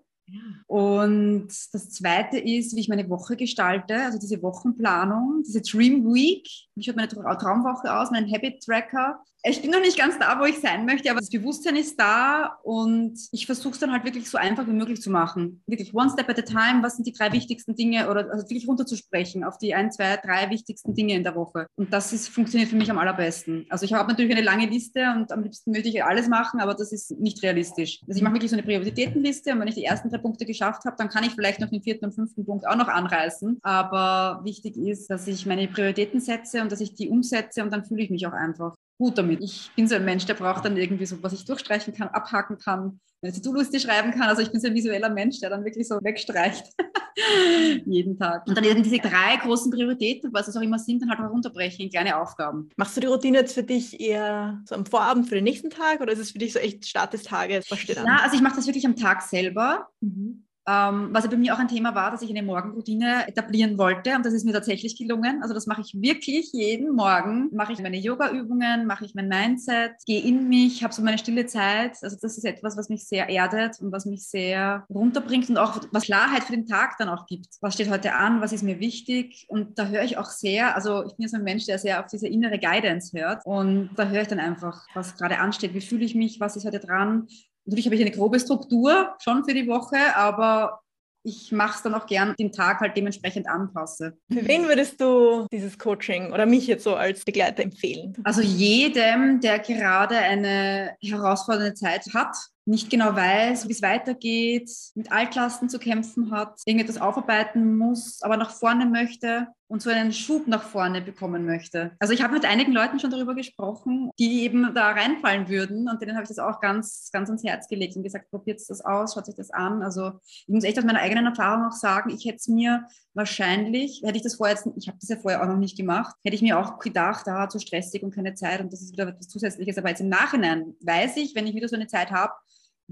Und 0.67 1.47
das 1.73 1.89
Zweite 1.89 2.37
ist, 2.39 2.75
wie 2.75 2.79
ich 2.79 2.87
meine 2.87 3.09
Woche 3.09 3.35
gestalte, 3.35 3.95
also 4.03 4.17
diese 4.17 4.41
Wochenplanung, 4.41 5.43
diese 5.45 5.61
Dream 5.61 6.05
Week. 6.05 6.47
Wie 6.75 6.83
schaut 6.83 6.95
meine 6.95 7.09
Traumwoche 7.09 7.93
aus, 7.93 8.11
mein 8.11 8.31
Habit 8.31 8.63
Tracker? 8.63 9.21
Ich 9.45 9.61
bin 9.61 9.71
noch 9.71 9.81
nicht 9.81 9.97
ganz 9.97 10.17
da, 10.17 10.39
wo 10.39 10.45
ich 10.45 10.59
sein 10.59 10.85
möchte, 10.85 11.11
aber 11.11 11.19
das 11.19 11.29
Bewusstsein 11.29 11.75
ist 11.75 11.99
da 11.99 12.59
und 12.63 13.19
ich 13.31 13.45
versuche 13.45 13.73
es 13.73 13.79
dann 13.79 13.91
halt 13.91 14.05
wirklich 14.05 14.29
so 14.29 14.37
einfach 14.37 14.65
wie 14.67 14.71
möglich 14.71 15.01
zu 15.01 15.09
machen. 15.09 15.61
Wirklich 15.67 15.93
one 15.93 16.09
step 16.09 16.29
at 16.29 16.39
a 16.39 16.41
time, 16.41 16.81
was 16.81 16.95
sind 16.95 17.05
die 17.07 17.11
drei 17.11 17.31
wichtigsten 17.33 17.75
Dinge 17.75 18.09
oder 18.09 18.31
also 18.31 18.49
wirklich 18.49 18.67
runterzusprechen 18.67 19.43
auf 19.43 19.57
die 19.57 19.75
ein, 19.75 19.91
zwei, 19.91 20.15
drei 20.15 20.49
wichtigsten 20.49 20.95
Dinge 20.95 21.15
in 21.15 21.23
der 21.23 21.35
Woche. 21.35 21.67
Und 21.75 21.91
das 21.91 22.13
ist, 22.13 22.29
funktioniert 22.29 22.69
für 22.69 22.77
mich 22.77 22.89
am 22.89 22.97
allerbesten. 22.97 23.65
Also 23.69 23.85
ich 23.85 23.93
habe 23.93 24.09
natürlich 24.09 24.31
eine 24.31 24.41
lange 24.41 24.65
Liste 24.65 25.13
und 25.13 25.29
am 25.33 25.43
liebsten 25.43 25.71
möchte 25.71 25.89
ich 25.89 26.03
alles 26.03 26.29
machen, 26.29 26.61
aber 26.61 26.73
das 26.73 26.93
ist 26.93 27.11
nicht 27.19 27.43
realistisch. 27.43 27.99
Also 28.07 28.17
ich 28.17 28.23
mache 28.23 28.35
wirklich 28.35 28.51
so 28.51 28.55
eine 28.55 28.63
Prioritätenliste 28.63 29.51
und 29.51 29.59
wenn 29.59 29.67
ich 29.67 29.75
die 29.75 29.83
ersten 29.83 30.09
drei 30.09 30.19
Punkte 30.19 30.45
geschafft 30.45 30.85
habe, 30.85 30.95
dann 30.97 31.09
kann 31.09 31.25
ich 31.25 31.31
vielleicht 31.31 31.59
noch 31.59 31.69
den 31.69 31.83
vierten 31.83 32.05
und 32.05 32.13
fünften 32.13 32.45
Punkt 32.45 32.65
auch 32.65 32.77
noch 32.77 32.87
anreißen. 32.87 33.59
Aber 33.61 34.39
wichtig 34.45 34.77
ist, 34.77 35.09
dass 35.09 35.27
ich 35.27 35.45
meine 35.45 35.67
Prioritäten 35.67 36.21
setze 36.21 36.61
und 36.61 36.71
dass 36.71 36.79
ich 36.79 36.93
die 36.93 37.09
umsetze 37.09 37.61
und 37.61 37.73
dann 37.73 37.83
fühle 37.83 38.03
ich 38.03 38.09
mich 38.09 38.25
auch 38.25 38.31
einfach 38.31 38.75
gut 38.97 39.17
damit. 39.17 39.41
Ich 39.43 39.71
bin 39.75 39.87
so 39.87 39.95
ein 39.95 40.05
Mensch, 40.05 40.25
der 40.25 40.35
braucht 40.35 40.65
dann 40.65 40.77
irgendwie 40.77 41.05
so, 41.05 41.21
was 41.21 41.33
ich 41.33 41.45
durchstreichen 41.45 41.93
kann, 41.93 42.09
abhaken 42.09 42.57
kann, 42.57 42.99
eine 43.21 43.33
To-Do-Liste 43.33 43.79
schreiben 43.79 44.11
kann. 44.11 44.23
Also 44.23 44.41
ich 44.41 44.51
bin 44.51 44.59
so 44.59 44.67
ein 44.67 44.75
visueller 44.75 45.09
Mensch, 45.09 45.39
der 45.39 45.49
dann 45.49 45.63
wirklich 45.63 45.87
so 45.87 45.95
wegstreicht. 46.01 46.65
Jeden 47.85 48.17
Tag. 48.17 48.47
Und 48.47 48.57
dann 48.57 48.63
eben 48.63 48.83
diese 48.83 48.97
drei 48.97 49.37
großen 49.41 49.71
Prioritäten, 49.71 50.33
was 50.33 50.47
es 50.47 50.57
auch 50.57 50.61
immer 50.61 50.79
sind, 50.79 51.01
dann 51.01 51.09
halt 51.09 51.19
herunterbrechen 51.19 51.85
in 51.85 51.91
kleine 51.91 52.17
Aufgaben. 52.17 52.69
Machst 52.75 52.97
du 52.97 53.01
die 53.01 53.07
Routine 53.07 53.39
jetzt 53.39 53.53
für 53.53 53.63
dich 53.63 53.99
eher 53.99 54.61
so 54.65 54.75
am 54.75 54.85
Vorabend 54.85 55.27
für 55.27 55.35
den 55.35 55.43
nächsten 55.43 55.69
Tag 55.69 56.01
oder 56.01 56.11
ist 56.11 56.19
es 56.19 56.31
für 56.31 56.39
dich 56.39 56.53
so 56.53 56.59
echt 56.59 56.85
Start 56.85 57.13
des 57.13 57.23
Tages? 57.23 57.69
Was 57.69 57.79
steht 57.79 57.97
an? 57.97 58.05
Ja, 58.05 58.17
also 58.23 58.35
ich 58.35 58.41
mache 58.41 58.55
das 58.55 58.67
wirklich 58.67 58.85
am 58.85 58.95
Tag 58.95 59.21
selber. 59.21 59.87
Mhm. 60.01 60.45
Ähm, 60.65 61.09
was 61.11 61.25
ja 61.25 61.29
bei 61.29 61.35
mir 61.35 61.53
auch 61.53 61.59
ein 61.59 61.67
Thema 61.67 61.93
war, 61.93 62.11
dass 62.11 62.21
ich 62.21 62.29
eine 62.29 62.41
Morgenroutine 62.41 63.27
etablieren 63.27 63.77
wollte 63.77 64.15
und 64.15 64.25
das 64.25 64.33
ist 64.33 64.45
mir 64.45 64.53
tatsächlich 64.53 64.97
gelungen. 64.97 65.41
Also 65.41 65.53
das 65.53 65.67
mache 65.67 65.81
ich 65.81 65.93
wirklich 66.01 66.53
jeden 66.53 66.95
Morgen. 66.95 67.49
Mache 67.53 67.73
ich 67.73 67.81
meine 67.81 67.97
Yoga-Übungen, 67.97 68.85
mache 68.85 69.03
ich 69.03 69.13
mein 69.13 69.27
Mindset, 69.27 69.91
gehe 70.05 70.21
in 70.21 70.47
mich, 70.47 70.81
habe 70.83 70.93
so 70.93 71.01
meine 71.01 71.17
stille 71.17 71.45
Zeit. 71.47 71.97
Also 72.01 72.15
das 72.21 72.37
ist 72.37 72.45
etwas, 72.45 72.77
was 72.77 72.87
mich 72.87 73.05
sehr 73.05 73.27
erdet 73.27 73.81
und 73.81 73.91
was 73.91 74.05
mich 74.05 74.25
sehr 74.25 74.85
runterbringt 74.89 75.49
und 75.49 75.57
auch 75.57 75.81
was 75.91 76.03
Klarheit 76.03 76.43
für 76.43 76.53
den 76.53 76.65
Tag 76.65 76.97
dann 76.97 77.09
auch 77.09 77.25
gibt. 77.25 77.47
Was 77.59 77.73
steht 77.73 77.89
heute 77.89 78.13
an? 78.13 78.39
Was 78.39 78.53
ist 78.53 78.63
mir 78.63 78.79
wichtig? 78.79 79.45
Und 79.49 79.77
da 79.77 79.87
höre 79.87 80.03
ich 80.03 80.17
auch 80.17 80.29
sehr, 80.29 80.75
also 80.75 81.03
ich 81.05 81.15
bin 81.17 81.27
so 81.27 81.35
ein 81.35 81.43
Mensch, 81.43 81.65
der 81.65 81.77
sehr 81.77 81.99
auf 81.99 82.07
diese 82.07 82.27
innere 82.27 82.57
Guidance 82.57 83.17
hört 83.17 83.45
und 83.45 83.89
da 83.97 84.07
höre 84.07 84.21
ich 84.21 84.27
dann 84.29 84.39
einfach, 84.39 84.87
was 84.93 85.17
gerade 85.17 85.39
ansteht. 85.39 85.73
Wie 85.73 85.81
fühle 85.81 86.05
ich 86.05 86.15
mich? 86.15 86.39
Was 86.39 86.55
ist 86.55 86.65
heute 86.65 86.79
dran? 86.79 87.27
Natürlich 87.65 87.85
habe 87.85 87.95
ich 87.95 88.01
eine 88.01 88.11
grobe 88.11 88.39
Struktur 88.39 89.15
schon 89.19 89.45
für 89.45 89.53
die 89.53 89.67
Woche, 89.67 89.97
aber 90.15 90.81
ich 91.25 91.53
mache 91.53 91.77
es 91.77 91.81
dann 91.81 91.95
auch 91.95 92.05
gern, 92.05 92.35
den 92.37 92.51
Tag 92.51 92.81
halt 92.81 92.97
dementsprechend 92.97 93.47
anpasse. 93.47 94.17
Für 94.31 94.45
wen 94.45 94.67
würdest 94.67 94.99
du 94.99 95.47
dieses 95.51 95.79
Coaching 95.79 96.33
oder 96.33 96.45
mich 96.45 96.67
jetzt 96.67 96.83
so 96.83 96.95
als 96.95 97.23
Begleiter 97.23 97.63
empfehlen? 97.63 98.17
Also 98.25 98.41
jedem, 98.41 99.39
der 99.39 99.59
gerade 99.59 100.17
eine 100.17 100.95
herausfordernde 101.01 101.75
Zeit 101.75 102.07
hat, 102.13 102.35
nicht 102.65 102.89
genau 102.89 103.15
weiß, 103.15 103.67
wie 103.67 103.73
es 103.73 103.81
weitergeht, 103.81 104.71
mit 104.95 105.11
Altlasten 105.11 105.69
zu 105.69 105.79
kämpfen 105.79 106.31
hat, 106.31 106.59
irgendetwas 106.65 107.01
aufarbeiten 107.01 107.77
muss, 107.77 108.21
aber 108.21 108.37
nach 108.37 108.51
vorne 108.51 108.85
möchte 108.85 109.47
und 109.67 109.81
so 109.81 109.89
einen 109.89 110.13
Schub 110.13 110.47
nach 110.47 110.63
vorne 110.63 111.01
bekommen 111.01 111.45
möchte. 111.45 111.93
Also 111.99 112.13
ich 112.13 112.21
habe 112.21 112.33
mit 112.33 112.45
einigen 112.45 112.73
Leuten 112.73 112.99
schon 112.99 113.09
darüber 113.09 113.33
gesprochen, 113.33 114.11
die 114.19 114.43
eben 114.43 114.73
da 114.75 114.91
reinfallen 114.91 115.49
würden 115.49 115.89
und 115.89 116.01
denen 116.01 116.13
habe 116.13 116.23
ich 116.23 116.29
das 116.29 116.37
auch 116.37 116.61
ganz, 116.61 117.09
ganz 117.11 117.27
ans 117.29 117.43
Herz 117.43 117.67
gelegt 117.67 117.95
und 117.95 118.03
gesagt, 118.03 118.29
probiert 118.29 118.61
das 118.67 118.81
aus, 118.81 119.13
schaut 119.13 119.25
sich 119.25 119.35
das 119.35 119.49
an. 119.49 119.81
Also 119.81 120.11
ich 120.23 120.53
muss 120.53 120.63
echt 120.63 120.77
aus 120.77 120.85
meiner 120.85 120.99
eigenen 120.99 121.25
Erfahrung 121.25 121.65
auch 121.65 121.71
sagen, 121.71 122.11
ich 122.11 122.23
hätte 122.25 122.37
es 122.37 122.47
mir 122.47 122.85
wahrscheinlich, 123.15 124.01
hätte 124.03 124.17
ich 124.17 124.23
das 124.23 124.35
vorher 124.35 124.55
jetzt, 124.55 124.67
ich 124.77 124.87
habe 124.87 124.97
das 124.99 125.09
ja 125.09 125.17
vorher 125.17 125.41
auch 125.41 125.47
noch 125.47 125.57
nicht 125.57 125.75
gemacht, 125.75 126.15
hätte 126.23 126.35
ich 126.35 126.41
mir 126.41 126.59
auch 126.59 126.79
gedacht, 126.79 127.27
ah, 127.27 127.49
zu 127.49 127.59
stressig 127.59 128.03
und 128.03 128.13
keine 128.13 128.35
Zeit 128.35 128.61
und 128.61 128.71
das 128.71 128.81
ist 128.81 128.91
wieder 128.91 129.07
etwas 129.07 129.27
Zusätzliches. 129.27 129.77
Aber 129.77 129.89
jetzt 129.89 130.01
im 130.01 130.09
Nachhinein 130.09 130.75
weiß 130.81 131.17
ich, 131.17 131.33
wenn 131.33 131.47
ich 131.47 131.55
wieder 131.55 131.67
so 131.67 131.75
eine 131.75 131.87
Zeit 131.87 132.11
habe, 132.11 132.33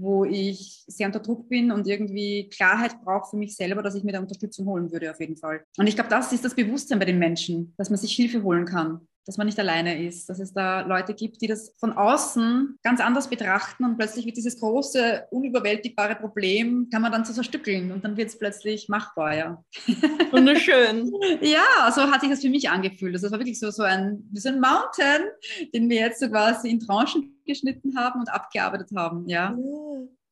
wo 0.02 0.24
ich 0.24 0.84
sehr 0.86 1.06
unter 1.06 1.20
Druck 1.20 1.48
bin 1.48 1.70
und 1.70 1.86
irgendwie 1.86 2.48
Klarheit 2.48 3.00
brauche 3.02 3.30
für 3.30 3.36
mich 3.36 3.56
selber, 3.56 3.82
dass 3.82 3.94
ich 3.94 4.04
mir 4.04 4.12
da 4.12 4.20
Unterstützung 4.20 4.66
holen 4.66 4.90
würde, 4.92 5.10
auf 5.10 5.20
jeden 5.20 5.36
Fall. 5.36 5.64
Und 5.78 5.86
ich 5.86 5.94
glaube, 5.94 6.10
das 6.10 6.32
ist 6.32 6.44
das 6.44 6.54
Bewusstsein 6.54 6.98
bei 6.98 7.04
den 7.04 7.18
Menschen, 7.18 7.74
dass 7.78 7.90
man 7.90 7.98
sich 7.98 8.12
Hilfe 8.12 8.42
holen 8.42 8.66
kann 8.66 9.06
dass 9.26 9.36
man 9.36 9.46
nicht 9.46 9.58
alleine 9.58 10.04
ist, 10.04 10.28
dass 10.28 10.40
es 10.40 10.52
da 10.52 10.80
Leute 10.82 11.14
gibt, 11.14 11.40
die 11.42 11.46
das 11.46 11.74
von 11.78 11.92
außen 11.92 12.78
ganz 12.82 13.00
anders 13.00 13.28
betrachten 13.28 13.84
und 13.84 13.96
plötzlich 13.96 14.26
wird 14.26 14.36
dieses 14.36 14.58
große, 14.58 15.26
unüberwältigbare 15.30 16.16
Problem, 16.16 16.88
kann 16.90 17.02
man 17.02 17.12
dann 17.12 17.24
so 17.24 17.32
zerstückeln 17.32 17.92
und 17.92 18.04
dann 18.04 18.16
wird 18.16 18.28
es 18.28 18.38
plötzlich 18.38 18.88
machbar, 18.88 19.36
ja. 19.36 19.64
Wunderschön. 20.32 21.12
ja, 21.40 21.90
so 21.92 22.02
hat 22.02 22.20
sich 22.20 22.30
das 22.30 22.40
für 22.40 22.50
mich 22.50 22.68
angefühlt. 22.68 23.14
Das 23.14 23.22
war 23.22 23.32
wirklich 23.32 23.58
so, 23.58 23.70
so 23.70 23.82
ein, 23.82 24.28
so 24.34 24.48
ein 24.48 24.60
Mountain, 24.60 25.28
den 25.74 25.88
wir 25.88 26.00
jetzt 26.00 26.20
so 26.20 26.28
quasi 26.28 26.70
in 26.70 26.80
Tranchen 26.80 27.40
geschnitten 27.46 27.96
haben 27.96 28.20
und 28.20 28.28
abgearbeitet 28.28 28.90
haben, 28.96 29.28
ja. 29.28 29.56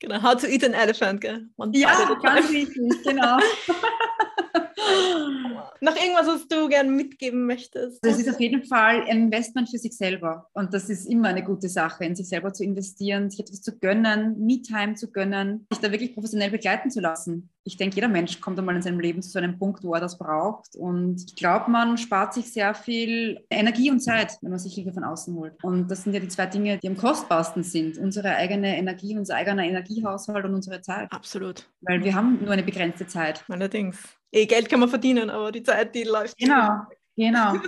Genau, 0.01 0.23
how 0.23 0.35
to 0.35 0.47
eat 0.47 0.65
an 0.65 0.73
elephant, 0.73 1.21
gell? 1.21 1.47
ja, 1.73 2.19
ganz 2.23 2.51
richtig, 2.51 3.03
genau. 3.05 3.39
Noch 5.83 5.97
irgendwas, 5.97 6.27
was 6.27 6.49
du 6.49 6.69
gerne 6.69 6.91
mitgeben 6.91 7.47
möchtest? 7.47 8.05
Das 8.05 8.19
ist 8.19 8.29
auf 8.29 8.41
jeden 8.41 8.65
Fall 8.65 9.03
ein 9.03 9.25
Investment 9.25 9.71
für 9.71 9.79
sich 9.79 9.97
selber. 9.97 10.49
Und 10.53 10.75
das 10.75 10.91
ist 10.91 11.07
immer 11.07 11.29
eine 11.29 11.43
gute 11.43 11.69
Sache, 11.69 12.05
in 12.05 12.15
sich 12.15 12.29
selber 12.29 12.53
zu 12.53 12.65
investieren, 12.65 13.31
sich 13.31 13.41
etwas 13.41 13.63
zu 13.63 13.79
gönnen, 13.79 14.39
Me-Time 14.45 14.95
zu 14.95 15.11
gönnen, 15.11 15.67
sich 15.73 15.81
da 15.81 15.91
wirklich 15.91 16.15
professionell 16.15 16.51
begleiten 16.51 16.91
zu 16.91 17.01
lassen. 17.01 17.51
Ich 17.71 17.77
denke, 17.77 17.95
jeder 17.95 18.09
Mensch 18.09 18.41
kommt 18.41 18.59
einmal 18.59 18.75
in 18.75 18.83
seinem 18.83 18.99
Leben 18.99 19.23
zu 19.23 19.31
so 19.31 19.39
einem 19.39 19.57
Punkt, 19.57 19.85
wo 19.85 19.95
er 19.95 20.01
das 20.01 20.19
braucht. 20.19 20.75
Und 20.75 21.23
ich 21.25 21.37
glaube, 21.37 21.71
man 21.71 21.97
spart 21.99 22.35
sich 22.35 22.53
sehr 22.53 22.75
viel 22.75 23.45
Energie 23.49 23.93
und 23.93 24.01
Zeit, 24.01 24.39
wenn 24.43 24.51
man 24.51 24.59
sich 24.59 24.75
Hilfe 24.75 24.93
von 24.93 25.05
außen 25.05 25.33
holt. 25.37 25.55
Und 25.63 25.89
das 25.89 26.03
sind 26.03 26.13
ja 26.13 26.19
die 26.19 26.27
zwei 26.27 26.47
Dinge, 26.47 26.79
die 26.79 26.89
am 26.89 26.97
kostbarsten 26.97 27.63
sind. 27.63 27.97
Unsere 27.97 28.35
eigene 28.35 28.77
Energie, 28.77 29.17
unser 29.17 29.37
eigener 29.37 29.63
Energiehaushalt 29.63 30.45
und 30.45 30.55
unsere 30.55 30.81
Zeit. 30.81 31.13
Absolut. 31.13 31.69
Weil 31.83 32.03
wir 32.03 32.13
haben 32.13 32.41
nur 32.43 32.51
eine 32.51 32.65
begrenzte 32.65 33.07
Zeit. 33.07 33.45
Allerdings 33.49 33.99
eh, 34.33 34.47
Geld 34.47 34.69
kann 34.69 34.81
man 34.81 34.89
verdienen, 34.89 35.31
aber 35.31 35.53
die 35.53 35.63
Zeit, 35.63 35.95
die 35.95 36.03
läuft. 36.03 36.37
Genau, 36.39 36.81
genau. 37.17 37.55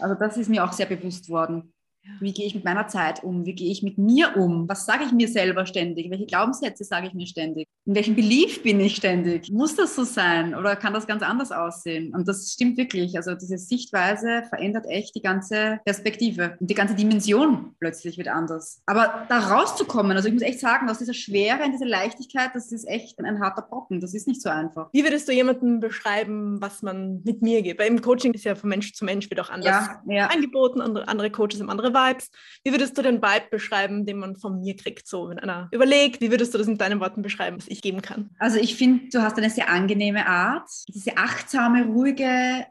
Also 0.00 0.16
das 0.16 0.36
ist 0.36 0.50
mir 0.50 0.64
auch 0.64 0.72
sehr 0.72 0.86
bewusst 0.86 1.28
worden. 1.28 1.72
Wie 2.20 2.32
gehe 2.32 2.46
ich 2.46 2.54
mit 2.54 2.64
meiner 2.64 2.88
Zeit 2.88 3.22
um? 3.24 3.44
Wie 3.46 3.54
gehe 3.54 3.70
ich 3.70 3.82
mit 3.82 3.98
mir 3.98 4.36
um? 4.36 4.68
Was 4.68 4.86
sage 4.86 5.04
ich 5.04 5.12
mir 5.12 5.28
selber 5.28 5.66
ständig? 5.66 6.10
Welche 6.10 6.26
Glaubenssätze 6.26 6.84
sage 6.84 7.06
ich 7.06 7.14
mir 7.14 7.26
ständig? 7.26 7.68
In 7.86 7.94
welchem 7.94 8.14
Belief 8.14 8.62
bin 8.62 8.80
ich 8.80 8.96
ständig? 8.96 9.50
Muss 9.50 9.76
das 9.76 9.94
so 9.94 10.04
sein 10.04 10.54
oder 10.54 10.76
kann 10.76 10.94
das 10.94 11.06
ganz 11.06 11.22
anders 11.22 11.52
aussehen? 11.52 12.14
Und 12.14 12.28
das 12.28 12.52
stimmt 12.52 12.76
wirklich. 12.76 13.16
Also 13.16 13.34
diese 13.34 13.58
Sichtweise 13.58 14.42
verändert 14.48 14.86
echt 14.86 15.14
die 15.14 15.22
ganze 15.22 15.80
Perspektive 15.84 16.56
und 16.60 16.70
die 16.70 16.74
ganze 16.74 16.94
Dimension 16.94 17.74
plötzlich 17.78 18.18
wird 18.18 18.28
anders. 18.28 18.82
Aber 18.86 19.26
da 19.28 19.38
rauszukommen, 19.38 20.16
also 20.16 20.28
ich 20.28 20.34
muss 20.34 20.42
echt 20.42 20.60
sagen, 20.60 20.88
aus 20.88 20.98
dieser 20.98 21.14
Schwere, 21.14 21.64
in 21.64 21.72
dieser 21.72 21.86
Leichtigkeit, 21.86 22.50
das 22.54 22.72
ist 22.72 22.86
echt 22.88 23.18
ein 23.18 23.40
harter 23.40 23.62
Brocken. 23.62 24.00
Das 24.00 24.14
ist 24.14 24.28
nicht 24.28 24.42
so 24.42 24.48
einfach. 24.48 24.88
Wie 24.92 25.04
würdest 25.04 25.28
du 25.28 25.32
jemandem 25.32 25.80
beschreiben, 25.80 26.60
was 26.60 26.82
man 26.82 27.22
mit 27.24 27.42
mir 27.42 27.62
geht? 27.62 27.78
Weil 27.78 27.88
im 27.88 28.02
Coaching 28.02 28.34
ist 28.34 28.44
ja 28.44 28.54
von 28.54 28.68
Mensch 28.70 28.92
zu 28.92 29.04
Mensch 29.04 29.30
wird 29.30 29.40
auch 29.40 29.50
anders 29.50 29.88
ja, 30.06 30.14
ja. 30.14 30.26
angeboten. 30.26 30.80
Andere, 30.80 31.08
andere 31.08 31.30
Coaches 31.30 31.60
haben 31.60 31.70
andere 31.70 31.93
Vibes. 31.94 32.30
Wie 32.64 32.72
würdest 32.72 32.98
du 32.98 33.02
den 33.02 33.22
Vibe 33.22 33.46
beschreiben, 33.50 34.04
den 34.04 34.18
man 34.18 34.36
von 34.36 34.60
mir 34.60 34.76
kriegt, 34.76 35.06
so 35.06 35.28
wenn 35.28 35.38
einer 35.38 35.68
überlegt? 35.70 36.20
Wie 36.20 36.30
würdest 36.30 36.52
du 36.52 36.58
das 36.58 36.66
in 36.66 36.76
deinen 36.76 37.00
Worten 37.00 37.22
beschreiben, 37.22 37.56
was 37.56 37.68
ich 37.68 37.80
geben 37.80 38.02
kann? 38.02 38.30
Also 38.38 38.58
ich 38.58 38.76
finde, 38.76 39.08
du 39.10 39.22
hast 39.22 39.38
eine 39.38 39.50
sehr 39.50 39.68
angenehme 39.70 40.26
Art, 40.26 40.68
diese 40.88 41.16
achtsame, 41.16 41.84
ruhige, 41.84 42.66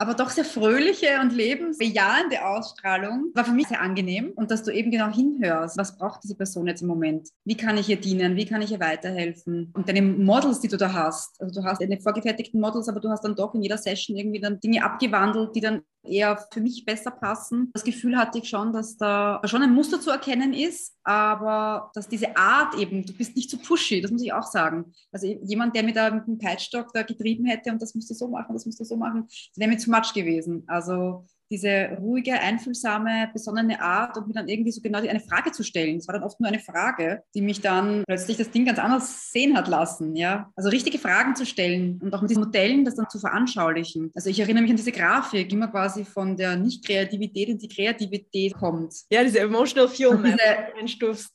aber 0.00 0.14
doch 0.14 0.30
sehr 0.30 0.44
fröhliche 0.44 1.20
und 1.20 1.32
lebensbejahende 1.32 2.44
Ausstrahlung 2.44 3.32
war 3.34 3.44
für 3.44 3.52
mich 3.52 3.66
sehr 3.66 3.80
angenehm 3.80 4.32
und 4.36 4.52
dass 4.52 4.62
du 4.62 4.70
eben 4.70 4.92
genau 4.92 5.12
hinhörst, 5.12 5.76
was 5.76 5.98
braucht 5.98 6.22
diese 6.22 6.36
Person 6.36 6.68
jetzt 6.68 6.82
im 6.82 6.88
Moment? 6.88 7.30
Wie 7.44 7.56
kann 7.56 7.76
ich 7.76 7.88
ihr 7.88 8.00
dienen? 8.00 8.36
Wie 8.36 8.46
kann 8.46 8.62
ich 8.62 8.70
ihr 8.70 8.78
weiterhelfen? 8.78 9.72
Und 9.74 9.88
deine 9.88 10.02
Models, 10.02 10.60
die 10.60 10.68
du 10.68 10.76
da 10.76 10.92
hast, 10.92 11.40
also 11.40 11.60
du 11.60 11.66
hast 11.66 11.82
deine 11.82 12.00
vorgefertigten 12.00 12.60
Models, 12.60 12.88
aber 12.88 13.00
du 13.00 13.10
hast 13.10 13.24
dann 13.24 13.34
doch 13.34 13.54
in 13.54 13.62
jeder 13.62 13.76
Session 13.76 14.16
irgendwie 14.16 14.40
dann 14.40 14.60
Dinge 14.60 14.84
abgewandelt, 14.84 15.56
die 15.56 15.60
dann 15.60 15.82
eher 16.02 16.36
für 16.52 16.60
mich 16.60 16.84
besser 16.84 17.10
passen. 17.10 17.70
Das 17.72 17.84
Gefühl 17.84 18.16
hatte 18.16 18.38
ich 18.38 18.48
schon, 18.48 18.72
dass 18.72 18.96
da 18.96 19.40
schon 19.44 19.62
ein 19.62 19.74
Muster 19.74 20.00
zu 20.00 20.10
erkennen 20.10 20.52
ist, 20.54 20.96
aber 21.02 21.90
dass 21.94 22.08
diese 22.08 22.36
Art 22.36 22.74
eben, 22.76 23.04
du 23.04 23.12
bist 23.12 23.36
nicht 23.36 23.50
so 23.50 23.58
pushy, 23.58 24.00
das 24.00 24.10
muss 24.10 24.22
ich 24.22 24.32
auch 24.32 24.46
sagen. 24.46 24.92
Also 25.12 25.26
jemand, 25.26 25.74
der 25.74 25.82
mir 25.82 25.92
da 25.92 26.10
mit 26.10 26.26
dem 26.26 26.38
Peitstock 26.38 26.92
da 26.92 27.02
getrieben 27.02 27.46
hätte 27.46 27.70
und 27.70 27.82
das 27.82 27.94
musst 27.94 28.10
du 28.10 28.14
so 28.14 28.28
machen, 28.28 28.54
das 28.54 28.66
musst 28.66 28.80
du 28.80 28.84
so 28.84 28.96
machen, 28.96 29.28
wäre 29.56 29.70
mir 29.70 29.78
zu 29.78 29.90
much 29.90 30.12
gewesen. 30.14 30.64
Also 30.66 31.26
diese 31.50 31.96
ruhige, 32.00 32.34
einfühlsame, 32.34 33.30
besonnene 33.32 33.80
Art 33.80 34.16
und 34.16 34.28
mir 34.28 34.34
dann 34.34 34.48
irgendwie 34.48 34.72
so 34.72 34.80
genau 34.80 34.98
eine 34.98 35.20
Frage 35.20 35.52
zu 35.52 35.62
stellen. 35.62 35.96
Es 35.96 36.08
war 36.08 36.14
dann 36.14 36.22
oft 36.22 36.40
nur 36.40 36.48
eine 36.48 36.58
Frage, 36.58 37.22
die 37.34 37.42
mich 37.42 37.60
dann 37.60 38.04
plötzlich 38.06 38.36
das 38.36 38.50
Ding 38.50 38.64
ganz 38.64 38.78
anders 38.78 39.30
sehen 39.30 39.56
hat 39.56 39.68
lassen. 39.68 40.14
Ja? 40.16 40.50
Also 40.56 40.68
richtige 40.68 40.98
Fragen 40.98 41.34
zu 41.36 41.46
stellen 41.46 42.00
und 42.02 42.14
auch 42.14 42.20
mit 42.20 42.30
diesen 42.30 42.44
Modellen 42.44 42.84
das 42.84 42.96
dann 42.96 43.08
zu 43.08 43.18
veranschaulichen. 43.18 44.10
Also 44.14 44.30
ich 44.30 44.40
erinnere 44.40 44.62
mich 44.62 44.70
an 44.70 44.76
diese 44.76 44.92
Grafik, 44.92 45.52
immer 45.52 45.68
quasi 45.68 46.04
von 46.04 46.36
der 46.36 46.56
Nicht-Kreativität 46.56 47.48
in 47.48 47.58
die 47.58 47.68
Kreativität 47.68 48.54
kommt. 48.54 48.94
Ja, 49.10 49.22
diese 49.22 49.40
Emotional 49.40 49.88
Fuel. 49.88 50.36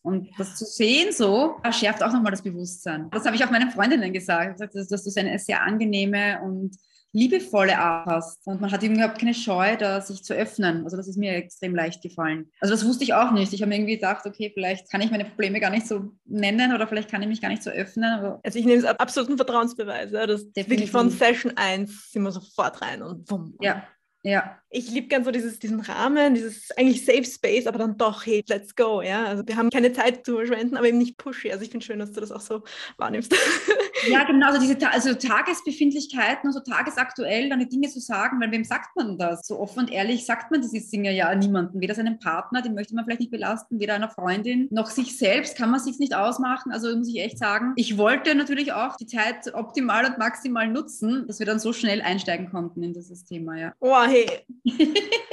Und 0.03 0.29
das 0.37 0.55
zu 0.55 0.65
sehen 0.65 1.11
so, 1.11 1.55
schärft 1.71 2.03
auch 2.03 2.11
nochmal 2.11 2.31
das 2.31 2.41
Bewusstsein. 2.41 3.09
Das 3.11 3.25
habe 3.25 3.35
ich 3.35 3.43
auch 3.43 3.51
meinen 3.51 3.71
Freundinnen 3.71 4.13
gesagt, 4.13 4.59
dass, 4.59 4.87
dass 4.87 5.03
du 5.03 5.19
eine 5.19 5.39
sehr 5.39 5.61
angenehme 5.61 6.41
und 6.43 6.77
liebevolle 7.13 7.77
Art 7.77 8.07
hast. 8.07 8.45
Und 8.45 8.59
man 8.59 8.71
hat 8.71 8.83
eben 8.83 8.95
überhaupt 8.95 9.19
keine 9.19 9.33
Scheu, 9.33 9.77
da 9.77 10.01
sich 10.01 10.23
zu 10.23 10.33
öffnen. 10.33 10.83
Also 10.83 10.97
das 10.97 11.07
ist 11.07 11.17
mir 11.17 11.33
extrem 11.33 11.75
leicht 11.75 12.01
gefallen. 12.01 12.51
Also 12.59 12.73
das 12.73 12.85
wusste 12.85 13.03
ich 13.03 13.13
auch 13.13 13.31
nicht. 13.31 13.53
Ich 13.53 13.61
habe 13.61 13.69
mir 13.69 13.75
irgendwie 13.75 13.95
gedacht, 13.95 14.25
okay, 14.25 14.51
vielleicht 14.53 14.91
kann 14.91 15.01
ich 15.01 15.11
meine 15.11 15.25
Probleme 15.25 15.59
gar 15.59 15.69
nicht 15.69 15.87
so 15.87 16.11
nennen 16.25 16.73
oder 16.73 16.87
vielleicht 16.87 17.09
kann 17.09 17.21
ich 17.21 17.27
mich 17.27 17.41
gar 17.41 17.49
nicht 17.49 17.63
so 17.63 17.69
öffnen. 17.69 18.39
also 18.43 18.59
ich 18.59 18.65
nehme 18.65 18.79
es 18.79 18.85
absoluten 18.85 19.37
Vertrauensbeweis. 19.37 20.11
Ja. 20.11 20.25
Das 20.25 20.45
wirklich 20.55 20.91
von 20.91 21.09
Session 21.09 21.53
1 21.55 22.11
sind 22.11 22.23
wir 22.23 22.31
sofort 22.31 22.81
rein 22.81 23.03
und 23.03 23.25
bumm. 23.25 23.55
Ja, 23.61 23.83
ja. 24.23 24.57
Ich 24.69 24.89
liebe 24.89 25.07
gern 25.07 25.25
so 25.25 25.31
dieses, 25.31 25.59
diesen 25.59 25.81
Rahmen, 25.81 26.33
dieses 26.33 26.71
eigentlich 26.71 27.05
Safe 27.05 27.25
Space, 27.25 27.67
aber 27.67 27.77
dann 27.77 27.97
doch, 27.97 28.25
hey, 28.25 28.43
let's 28.47 28.73
go, 28.73 29.01
ja. 29.01 29.25
Also 29.25 29.43
wir 29.45 29.57
haben 29.57 29.69
keine 29.69 29.91
Zeit 29.91 30.25
zu 30.25 30.37
verschwenden, 30.37 30.77
aber 30.77 30.87
eben 30.87 30.97
nicht 30.97 31.17
pushy. 31.17 31.51
Also 31.51 31.63
ich 31.63 31.71
finde 31.71 31.85
schön, 31.85 31.99
dass 31.99 32.13
du 32.13 32.21
das 32.21 32.31
auch 32.31 32.41
so 32.41 32.63
wahrnimmst. 32.97 33.35
Ja, 34.09 34.23
genau, 34.23 34.47
also 34.47 34.59
diese 34.59 34.77
also 34.89 35.13
Tagesbefindlichkeiten 35.13 36.47
und 36.47 36.53
so 36.53 36.59
tagesaktuell 36.59 37.49
dann 37.49 37.59
die 37.59 37.69
Dinge 37.69 37.89
zu 37.89 37.99
sagen, 37.99 38.39
weil 38.41 38.51
wem 38.51 38.63
sagt 38.63 38.95
man 38.95 39.17
das? 39.17 39.47
So 39.47 39.59
offen 39.59 39.79
und 39.79 39.91
ehrlich 39.91 40.25
sagt 40.25 40.51
man 40.51 40.61
diese 40.61 40.79
Dinge 40.89 41.11
ja 41.11 41.33
niemandem. 41.33 41.81
Weder 41.81 41.95
seinem 41.95 42.19
Partner, 42.19 42.61
den 42.61 42.73
möchte 42.73 42.95
man 42.95 43.05
vielleicht 43.05 43.21
nicht 43.21 43.31
belasten, 43.31 43.79
weder 43.79 43.95
einer 43.95 44.09
Freundin, 44.09 44.67
noch 44.71 44.89
sich 44.89 45.17
selbst 45.17 45.57
kann 45.57 45.69
man 45.69 45.79
sich 45.79 45.99
nicht 45.99 46.15
ausmachen. 46.15 46.71
Also 46.71 46.95
muss 46.95 47.07
ich 47.07 47.19
echt 47.19 47.37
sagen, 47.37 47.73
ich 47.75 47.97
wollte 47.97 48.35
natürlich 48.35 48.73
auch 48.73 48.95
die 48.97 49.05
Zeit 49.05 49.53
optimal 49.53 50.05
und 50.05 50.17
maximal 50.17 50.67
nutzen, 50.67 51.25
dass 51.27 51.39
wir 51.39 51.45
dann 51.45 51.59
so 51.59 51.73
schnell 51.73 52.01
einsteigen 52.01 52.49
konnten 52.49 52.83
in 52.83 52.93
dieses 52.93 53.25
Thema, 53.25 53.57
ja. 53.57 53.73
Oh, 53.79 54.03
hey. 54.03 54.25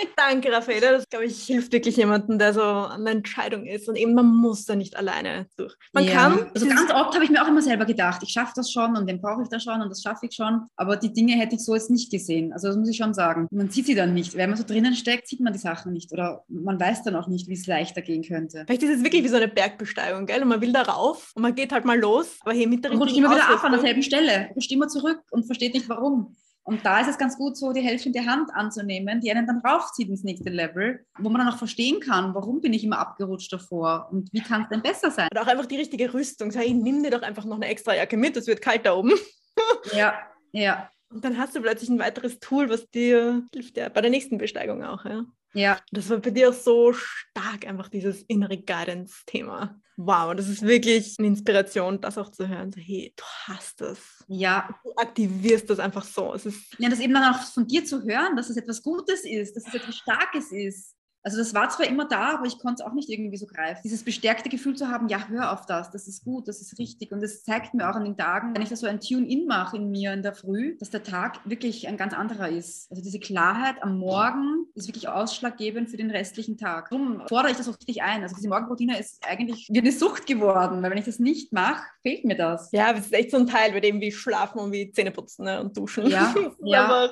Danke, 0.17 0.53
Raphael. 0.53 0.81
Das, 0.81 1.09
glaube 1.09 1.27
ich, 1.27 1.43
hilft 1.45 1.73
wirklich 1.73 1.97
jemandem, 1.97 2.39
der 2.39 2.53
so 2.53 2.63
an 2.63 3.05
der 3.05 3.15
Entscheidung 3.15 3.67
ist. 3.67 3.89
Und 3.89 3.97
eben, 3.97 4.15
man 4.15 4.27
muss 4.27 4.65
da 4.65 4.77
nicht 4.77 4.97
alleine 4.97 5.47
durch. 5.57 5.75
Man 5.93 6.05
ja. 6.05 6.13
kann. 6.13 6.51
Also 6.55 6.67
ganz 6.67 6.91
oft 6.93 7.15
habe 7.15 7.25
ich 7.25 7.31
mir 7.31 7.43
auch 7.43 7.49
immer 7.49 7.63
selber 7.63 7.85
gedacht, 7.85 8.23
ich 8.23 8.31
schaffe 8.31 8.53
das 8.57 8.71
schon 8.71 8.97
und 8.97 9.09
den 9.09 9.21
brauche 9.21 9.43
ich 9.43 9.49
da 9.49 9.61
schon 9.61 9.81
und 9.81 9.89
das 9.89 10.03
schaffe 10.03 10.27
ich 10.27 10.35
schon. 10.35 10.67
Aber 10.77 10.97
die 10.97 11.13
Dinge 11.13 11.35
hätte 11.35 11.57
ich 11.57 11.65
so 11.65 11.75
jetzt 11.75 11.91
nicht 11.91 12.11
gesehen. 12.11 12.53
Also 12.53 12.69
das 12.69 12.77
muss 12.77 12.89
ich 12.89 12.97
schon 12.97 13.15
sagen. 13.15 13.49
Man 13.51 13.71
sieht 13.71 13.87
sie 13.87 13.95
dann 13.95 14.15
nicht. 14.15 14.37
Wenn 14.37 14.51
man 14.51 14.59
so 14.59 14.65
drinnen 14.65 14.95
steckt, 14.95 15.29
sieht 15.29 15.41
man 15.41 15.53
die 15.53 15.59
Sachen 15.59 15.93
nicht. 15.93 16.13
Oder 16.13 16.45
man 16.49 16.79
weiß 16.79 17.03
dann 17.03 17.17
auch 17.17 17.29
nicht, 17.29 17.49
wie 17.49 17.55
es 17.55 17.67
leichter 17.67 18.03
gehen 18.03 18.23
könnte. 18.23 18.65
Vielleicht 18.67 18.83
ist 18.83 18.99
es 18.99 19.05
wirklich 19.05 19.25
wie 19.25 19.29
so 19.29 19.37
eine 19.37 19.49
Bergbesteigung, 19.49 20.27
gell? 20.27 20.43
Und 20.43 20.49
man 20.49 20.61
will 20.61 20.73
da 20.73 20.83
rauf 20.83 21.33
und 21.35 21.43
man 21.43 21.55
geht 21.55 21.73
halt 21.73 21.85
mal 21.85 21.99
los. 21.99 22.39
Aber 22.41 22.53
hier 22.53 22.69
mit 22.69 22.85
der 22.85 22.93
Und 22.93 22.99
rutscht 22.99 23.17
immer 23.17 23.31
wieder 23.31 23.49
ab 23.49 23.65
an 23.65 23.73
derselben 23.73 24.03
Stelle. 24.03 24.51
Rutscht 24.55 24.73
immer 24.73 24.89
zurück 24.89 25.21
und 25.31 25.45
versteht 25.45 25.75
nicht 25.75 25.89
warum. 25.89 26.37
Und 26.71 26.87
da 26.87 27.01
ist 27.01 27.09
es 27.09 27.19
ganz 27.19 27.37
gut, 27.37 27.57
so 27.57 27.73
die 27.73 27.81
die 27.83 28.29
Hand 28.29 28.49
anzunehmen, 28.55 29.21
die 29.21 29.33
einen 29.33 29.45
dann 29.45 29.59
raufzieht 29.59 30.09
ins 30.09 30.23
nächste 30.23 30.51
Level, 30.51 31.05
wo 31.19 31.29
man 31.29 31.41
dann 31.41 31.53
auch 31.53 31.59
verstehen 31.59 31.99
kann, 31.99 32.33
warum 32.33 32.61
bin 32.61 32.73
ich 32.73 32.85
immer 32.85 33.01
abgerutscht 33.01 33.53
davor 33.53 34.09
und 34.13 34.33
wie 34.33 34.41
kann 34.41 34.63
es 34.63 34.69
denn 34.69 34.81
besser 34.81 35.11
sein. 35.11 35.27
Und 35.33 35.39
auch 35.41 35.49
einfach 35.49 35.67
die 35.67 35.79
richtige 35.79 36.15
Rüstung. 36.15 36.53
Sag, 36.53 36.69
nimm 36.69 37.03
dir 37.03 37.11
doch 37.11 37.23
einfach 37.23 37.45
noch 37.45 37.57
eine 37.57 37.67
extra 37.67 37.97
Jacke 37.97 38.17
mit, 38.17 38.37
es 38.37 38.47
wird 38.47 38.63
kalt 38.63 38.87
da 38.87 38.95
oben. 38.95 39.15
ja, 39.97 40.15
ja. 40.53 40.89
Und 41.13 41.25
dann 41.25 41.39
hast 41.39 41.57
du 41.57 41.61
plötzlich 41.61 41.91
ein 41.91 41.99
weiteres 41.99 42.39
Tool, 42.39 42.71
was 42.71 42.89
dir 42.89 43.43
hilft, 43.53 43.77
ja, 43.77 43.89
bei 43.89 44.01
der 44.01 44.13
nächsten 44.13 44.39
Besteigung 44.39 44.85
auch, 44.85 45.05
ja. 45.05 45.25
Ja. 45.53 45.81
Das 45.91 46.09
war 46.11 46.19
bei 46.19 46.31
dir 46.31 46.51
auch 46.51 46.55
so 46.55 46.93
stark, 46.93 47.67
einfach 47.67 47.89
dieses 47.89 48.23
innere 48.23 48.59
Guidance-Thema. 48.59 49.81
Wow, 49.97 50.35
das 50.35 50.49
ist 50.49 50.63
wirklich 50.63 51.17
eine 51.19 51.29
Inspiration, 51.29 52.01
das 52.01 52.17
auch 52.17 52.31
zu 52.31 52.49
hören. 52.49 52.73
So, 52.73 52.81
hey, 52.81 53.13
du 53.17 53.25
hast 53.47 53.83
es. 53.83 54.25
Ja. 54.29 54.75
Du 54.83 54.95
aktivierst 54.97 55.69
das 55.69 55.79
einfach 55.79 56.05
so. 56.05 56.33
Es 56.33 56.47
ist 56.47 56.75
ja, 56.79 56.89
das 56.89 57.01
eben 57.01 57.13
dann 57.13 57.35
auch 57.35 57.41
von 57.43 57.67
dir 57.67 57.85
zu 57.85 58.03
hören, 58.03 58.37
dass 58.37 58.49
es 58.49 58.57
etwas 58.57 58.83
Gutes 58.83 59.25
ist, 59.25 59.57
dass 59.57 59.67
es 59.67 59.75
etwas 59.75 59.97
Starkes 59.97 60.53
ist. 60.53 60.97
Also 61.23 61.37
das 61.37 61.53
war 61.55 61.69
zwar 61.69 61.87
immer 61.87 62.07
da, 62.07 62.35
aber 62.35 62.47
ich 62.47 62.59
konnte 62.59 62.83
es 62.83 62.87
auch 62.87 62.95
nicht 62.95 63.11
irgendwie 63.11 63.37
so 63.37 63.47
greifen. 63.47 63.81
Dieses 63.85 64.05
bestärkte 64.05 64.49
Gefühl 64.49 64.77
zu 64.77 64.89
haben, 64.89 65.09
ja, 65.09 65.29
hör 65.29 65.53
auf 65.53 65.67
das, 65.67 65.91
das 65.91 66.09
ist 66.09 66.25
gut, 66.25 66.49
das 66.49 66.61
ist 66.61 66.79
richtig. 66.79 67.13
Und 67.13 67.23
es 67.23 67.45
zeigt 67.45 67.75
mir 67.75 67.91
auch 67.91 67.95
an 67.95 68.05
den 68.05 68.17
Tagen, 68.17 68.55
wenn 68.55 68.63
ich 68.63 68.71
da 68.71 68.77
so 68.77 68.87
ein 68.87 69.01
Tune-In 69.01 69.47
mache 69.47 69.77
in 69.77 69.91
mir 69.91 70.13
in 70.13 70.23
der 70.23 70.35
Früh, 70.35 70.77
dass 70.79 70.91
der 70.91 71.03
Tag 71.03 71.41
wirklich 71.45 71.89
ein 71.89 71.97
ganz 71.97 72.15
anderer 72.15 72.49
ist. 72.49 72.91
Also 72.91 73.03
diese 73.03 73.21
Klarheit 73.21 73.83
am 73.83 73.99
Morgen 73.99 74.67
ist 74.75 74.89
wirklich 74.89 75.09
ausschlaggebend 75.09 75.91
für 75.91 75.97
den 75.99 76.11
restlichen 76.11 76.57
Tag. 76.57 76.91
Darum 76.91 77.23
fordere 77.29 77.53
ich 77.53 77.59
das 77.59 77.69
auch 77.69 77.77
richtig 77.77 78.03
ein. 78.03 78.23
Also 78.23 78.35
diese 78.37 78.49
Morgenroutine 78.49 78.99
ist 78.99 79.23
eigentlich 79.27 79.69
wie 79.71 79.79
eine 79.79 79.93
Sucht 79.93 80.27
geworden, 80.27 80.83
weil 80.83 80.91
wenn 80.91 80.99
ich 80.99 81.05
das 81.05 81.19
nicht 81.19 81.53
mache, 81.53 81.83
fehlt 82.03 82.25
mir 82.25 82.37
das. 82.37 82.73
Ja, 82.73 82.93
das 82.93 83.07
ist 83.07 83.13
echt 83.13 83.31
so 83.31 83.37
ein 83.37 83.47
Teil, 83.47 83.73
bei 83.73 83.81
dem 83.81 84.01
wie 84.01 84.13
schlafen 84.13 84.59
und 84.59 84.73
wie 84.73 84.91
Zähne 84.91 85.11
putzen 85.11 85.45
ne, 85.45 85.61
und 85.61 85.77
duschen. 85.77 86.07
Ja, 86.07 86.35
ja. 86.65 87.11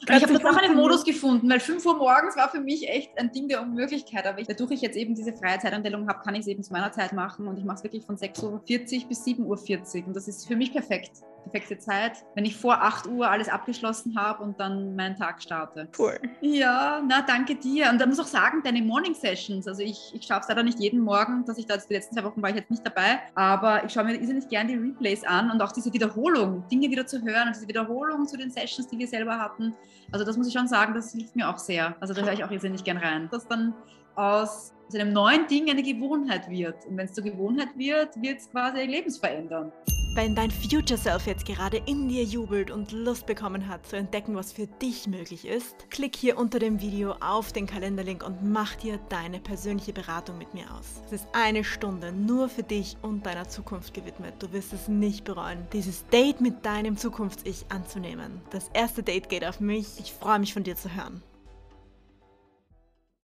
Ich 0.00 0.22
habe 0.22 0.32
jetzt 0.32 0.44
auch 0.44 0.56
einen 0.56 0.74
Modus 0.74 1.04
gefunden, 1.04 1.48
weil 1.48 1.60
5 1.60 1.84
Uhr 1.86 1.96
morgens 1.96 2.36
war 2.36 2.48
für 2.48 2.60
mich 2.60 2.88
echt 2.88 3.16
ein 3.18 3.30
Ding 3.30 3.48
der 3.48 3.62
Unmöglichkeit. 3.62 4.26
Aber 4.26 4.38
ich, 4.40 4.48
dadurch 4.48 4.72
ich 4.72 4.80
jetzt 4.80 4.96
eben 4.96 5.14
diese 5.14 5.32
freie 5.32 5.58
Zeitanteilung 5.58 6.08
habe, 6.08 6.20
kann 6.24 6.34
ich 6.34 6.40
es 6.40 6.46
eben 6.48 6.62
zu 6.62 6.72
meiner 6.72 6.90
Zeit 6.92 7.12
machen 7.12 7.46
und 7.46 7.56
ich 7.58 7.64
mache 7.64 7.76
es 7.76 7.84
wirklich 7.84 8.04
von 8.04 8.16
6.40 8.16 8.42
Uhr 8.44 9.08
bis 9.08 9.24
7.40 9.24 10.00
Uhr. 10.00 10.06
Und 10.08 10.16
das 10.16 10.26
ist 10.26 10.48
für 10.48 10.56
mich 10.56 10.72
perfekt 10.72 11.12
perfekte 11.42 11.78
Zeit, 11.78 12.24
wenn 12.34 12.44
ich 12.44 12.56
vor 12.56 12.82
8 12.82 13.06
Uhr 13.06 13.30
alles 13.30 13.48
abgeschlossen 13.48 14.16
habe 14.16 14.42
und 14.42 14.58
dann 14.58 14.96
meinen 14.96 15.16
Tag 15.16 15.42
starte. 15.42 15.88
Cool. 15.98 16.18
Ja, 16.40 17.02
na 17.06 17.22
danke 17.22 17.54
dir. 17.54 17.90
Und 17.90 18.00
da 18.00 18.06
muss 18.06 18.20
auch 18.20 18.26
sagen, 18.26 18.62
deine 18.64 18.82
Morning 18.82 19.14
Sessions, 19.14 19.66
also 19.66 19.82
ich, 19.82 20.12
ich 20.14 20.24
schaffe 20.24 20.42
es 20.42 20.48
leider 20.48 20.62
nicht 20.62 20.80
jeden 20.80 21.00
Morgen, 21.00 21.44
dass 21.44 21.58
ich 21.58 21.66
da 21.66 21.76
die 21.76 21.92
letzten 21.92 22.14
zwei 22.14 22.24
Wochen 22.24 22.42
war 22.42 22.50
ich 22.50 22.56
jetzt 22.56 22.70
nicht 22.70 22.84
dabei, 22.86 23.20
aber 23.34 23.84
ich 23.84 23.92
schaue 23.92 24.04
mir 24.04 24.14
irrsinnig 24.14 24.48
gerne 24.48 24.72
die 24.72 24.78
Replays 24.78 25.24
an 25.24 25.50
und 25.50 25.60
auch 25.60 25.72
diese 25.72 25.92
Wiederholung, 25.92 26.64
Dinge 26.70 26.90
wieder 26.90 27.06
zu 27.06 27.22
hören 27.22 27.48
und 27.48 27.56
diese 27.56 27.68
Wiederholung 27.68 28.26
zu 28.26 28.36
den 28.36 28.50
Sessions, 28.50 28.88
die 28.88 28.98
wir 28.98 29.08
selber 29.08 29.38
hatten. 29.38 29.74
Also 30.10 30.24
das 30.24 30.36
muss 30.36 30.46
ich 30.46 30.52
schon 30.52 30.68
sagen, 30.68 30.94
das 30.94 31.12
hilft 31.12 31.36
mir 31.36 31.48
auch 31.48 31.58
sehr. 31.58 31.96
Also 32.00 32.14
da 32.14 32.22
höre 32.22 32.32
ich 32.32 32.44
auch 32.44 32.50
irrsinnig 32.50 32.84
gern 32.84 32.98
rein. 32.98 33.28
Das 33.30 33.46
dann 33.46 33.74
aus 34.14 34.72
einem 34.94 35.12
neuen 35.12 35.46
Ding 35.46 35.70
eine 35.70 35.82
Gewohnheit 35.82 36.48
wird. 36.50 36.84
Und 36.86 36.96
wenn 36.96 37.06
es 37.06 37.14
zur 37.14 37.24
Gewohnheit 37.24 37.68
wird, 37.76 38.20
wird 38.20 38.38
es 38.38 38.50
quasi 38.50 38.80
ihr 38.80 38.86
Leben 38.86 39.10
verändern. 39.10 39.72
Wenn 40.14 40.34
dein 40.34 40.50
Future 40.50 40.98
Self 40.98 41.26
jetzt 41.26 41.46
gerade 41.46 41.78
in 41.86 42.06
dir 42.06 42.22
jubelt 42.22 42.70
und 42.70 42.92
Lust 42.92 43.24
bekommen 43.24 43.66
hat 43.66 43.86
zu 43.86 43.96
entdecken, 43.96 44.34
was 44.34 44.52
für 44.52 44.66
dich 44.66 45.06
möglich 45.06 45.46
ist, 45.46 45.88
klick 45.90 46.16
hier 46.16 46.36
unter 46.36 46.58
dem 46.58 46.82
Video 46.82 47.12
auf 47.20 47.54
den 47.54 47.66
Kalenderlink 47.66 48.22
und 48.22 48.44
mach 48.44 48.74
dir 48.74 48.98
deine 49.08 49.40
persönliche 49.40 49.94
Beratung 49.94 50.36
mit 50.36 50.52
mir 50.52 50.70
aus. 50.74 51.00
Es 51.06 51.12
ist 51.12 51.28
eine 51.32 51.64
Stunde 51.64 52.12
nur 52.12 52.50
für 52.50 52.62
dich 52.62 52.98
und 53.00 53.24
deiner 53.24 53.48
Zukunft 53.48 53.94
gewidmet. 53.94 54.34
Du 54.38 54.52
wirst 54.52 54.74
es 54.74 54.86
nicht 54.86 55.24
bereuen, 55.24 55.66
dieses 55.72 56.06
Date 56.08 56.42
mit 56.42 56.66
deinem 56.66 56.98
Zukunfts-Ich 56.98 57.64
anzunehmen. 57.70 58.42
Das 58.50 58.68
erste 58.74 59.02
Date 59.02 59.30
geht 59.30 59.46
auf 59.46 59.60
mich. 59.60 59.98
Ich 59.98 60.12
freue 60.12 60.40
mich 60.40 60.52
von 60.52 60.62
dir 60.62 60.76
zu 60.76 60.94
hören. 60.94 61.22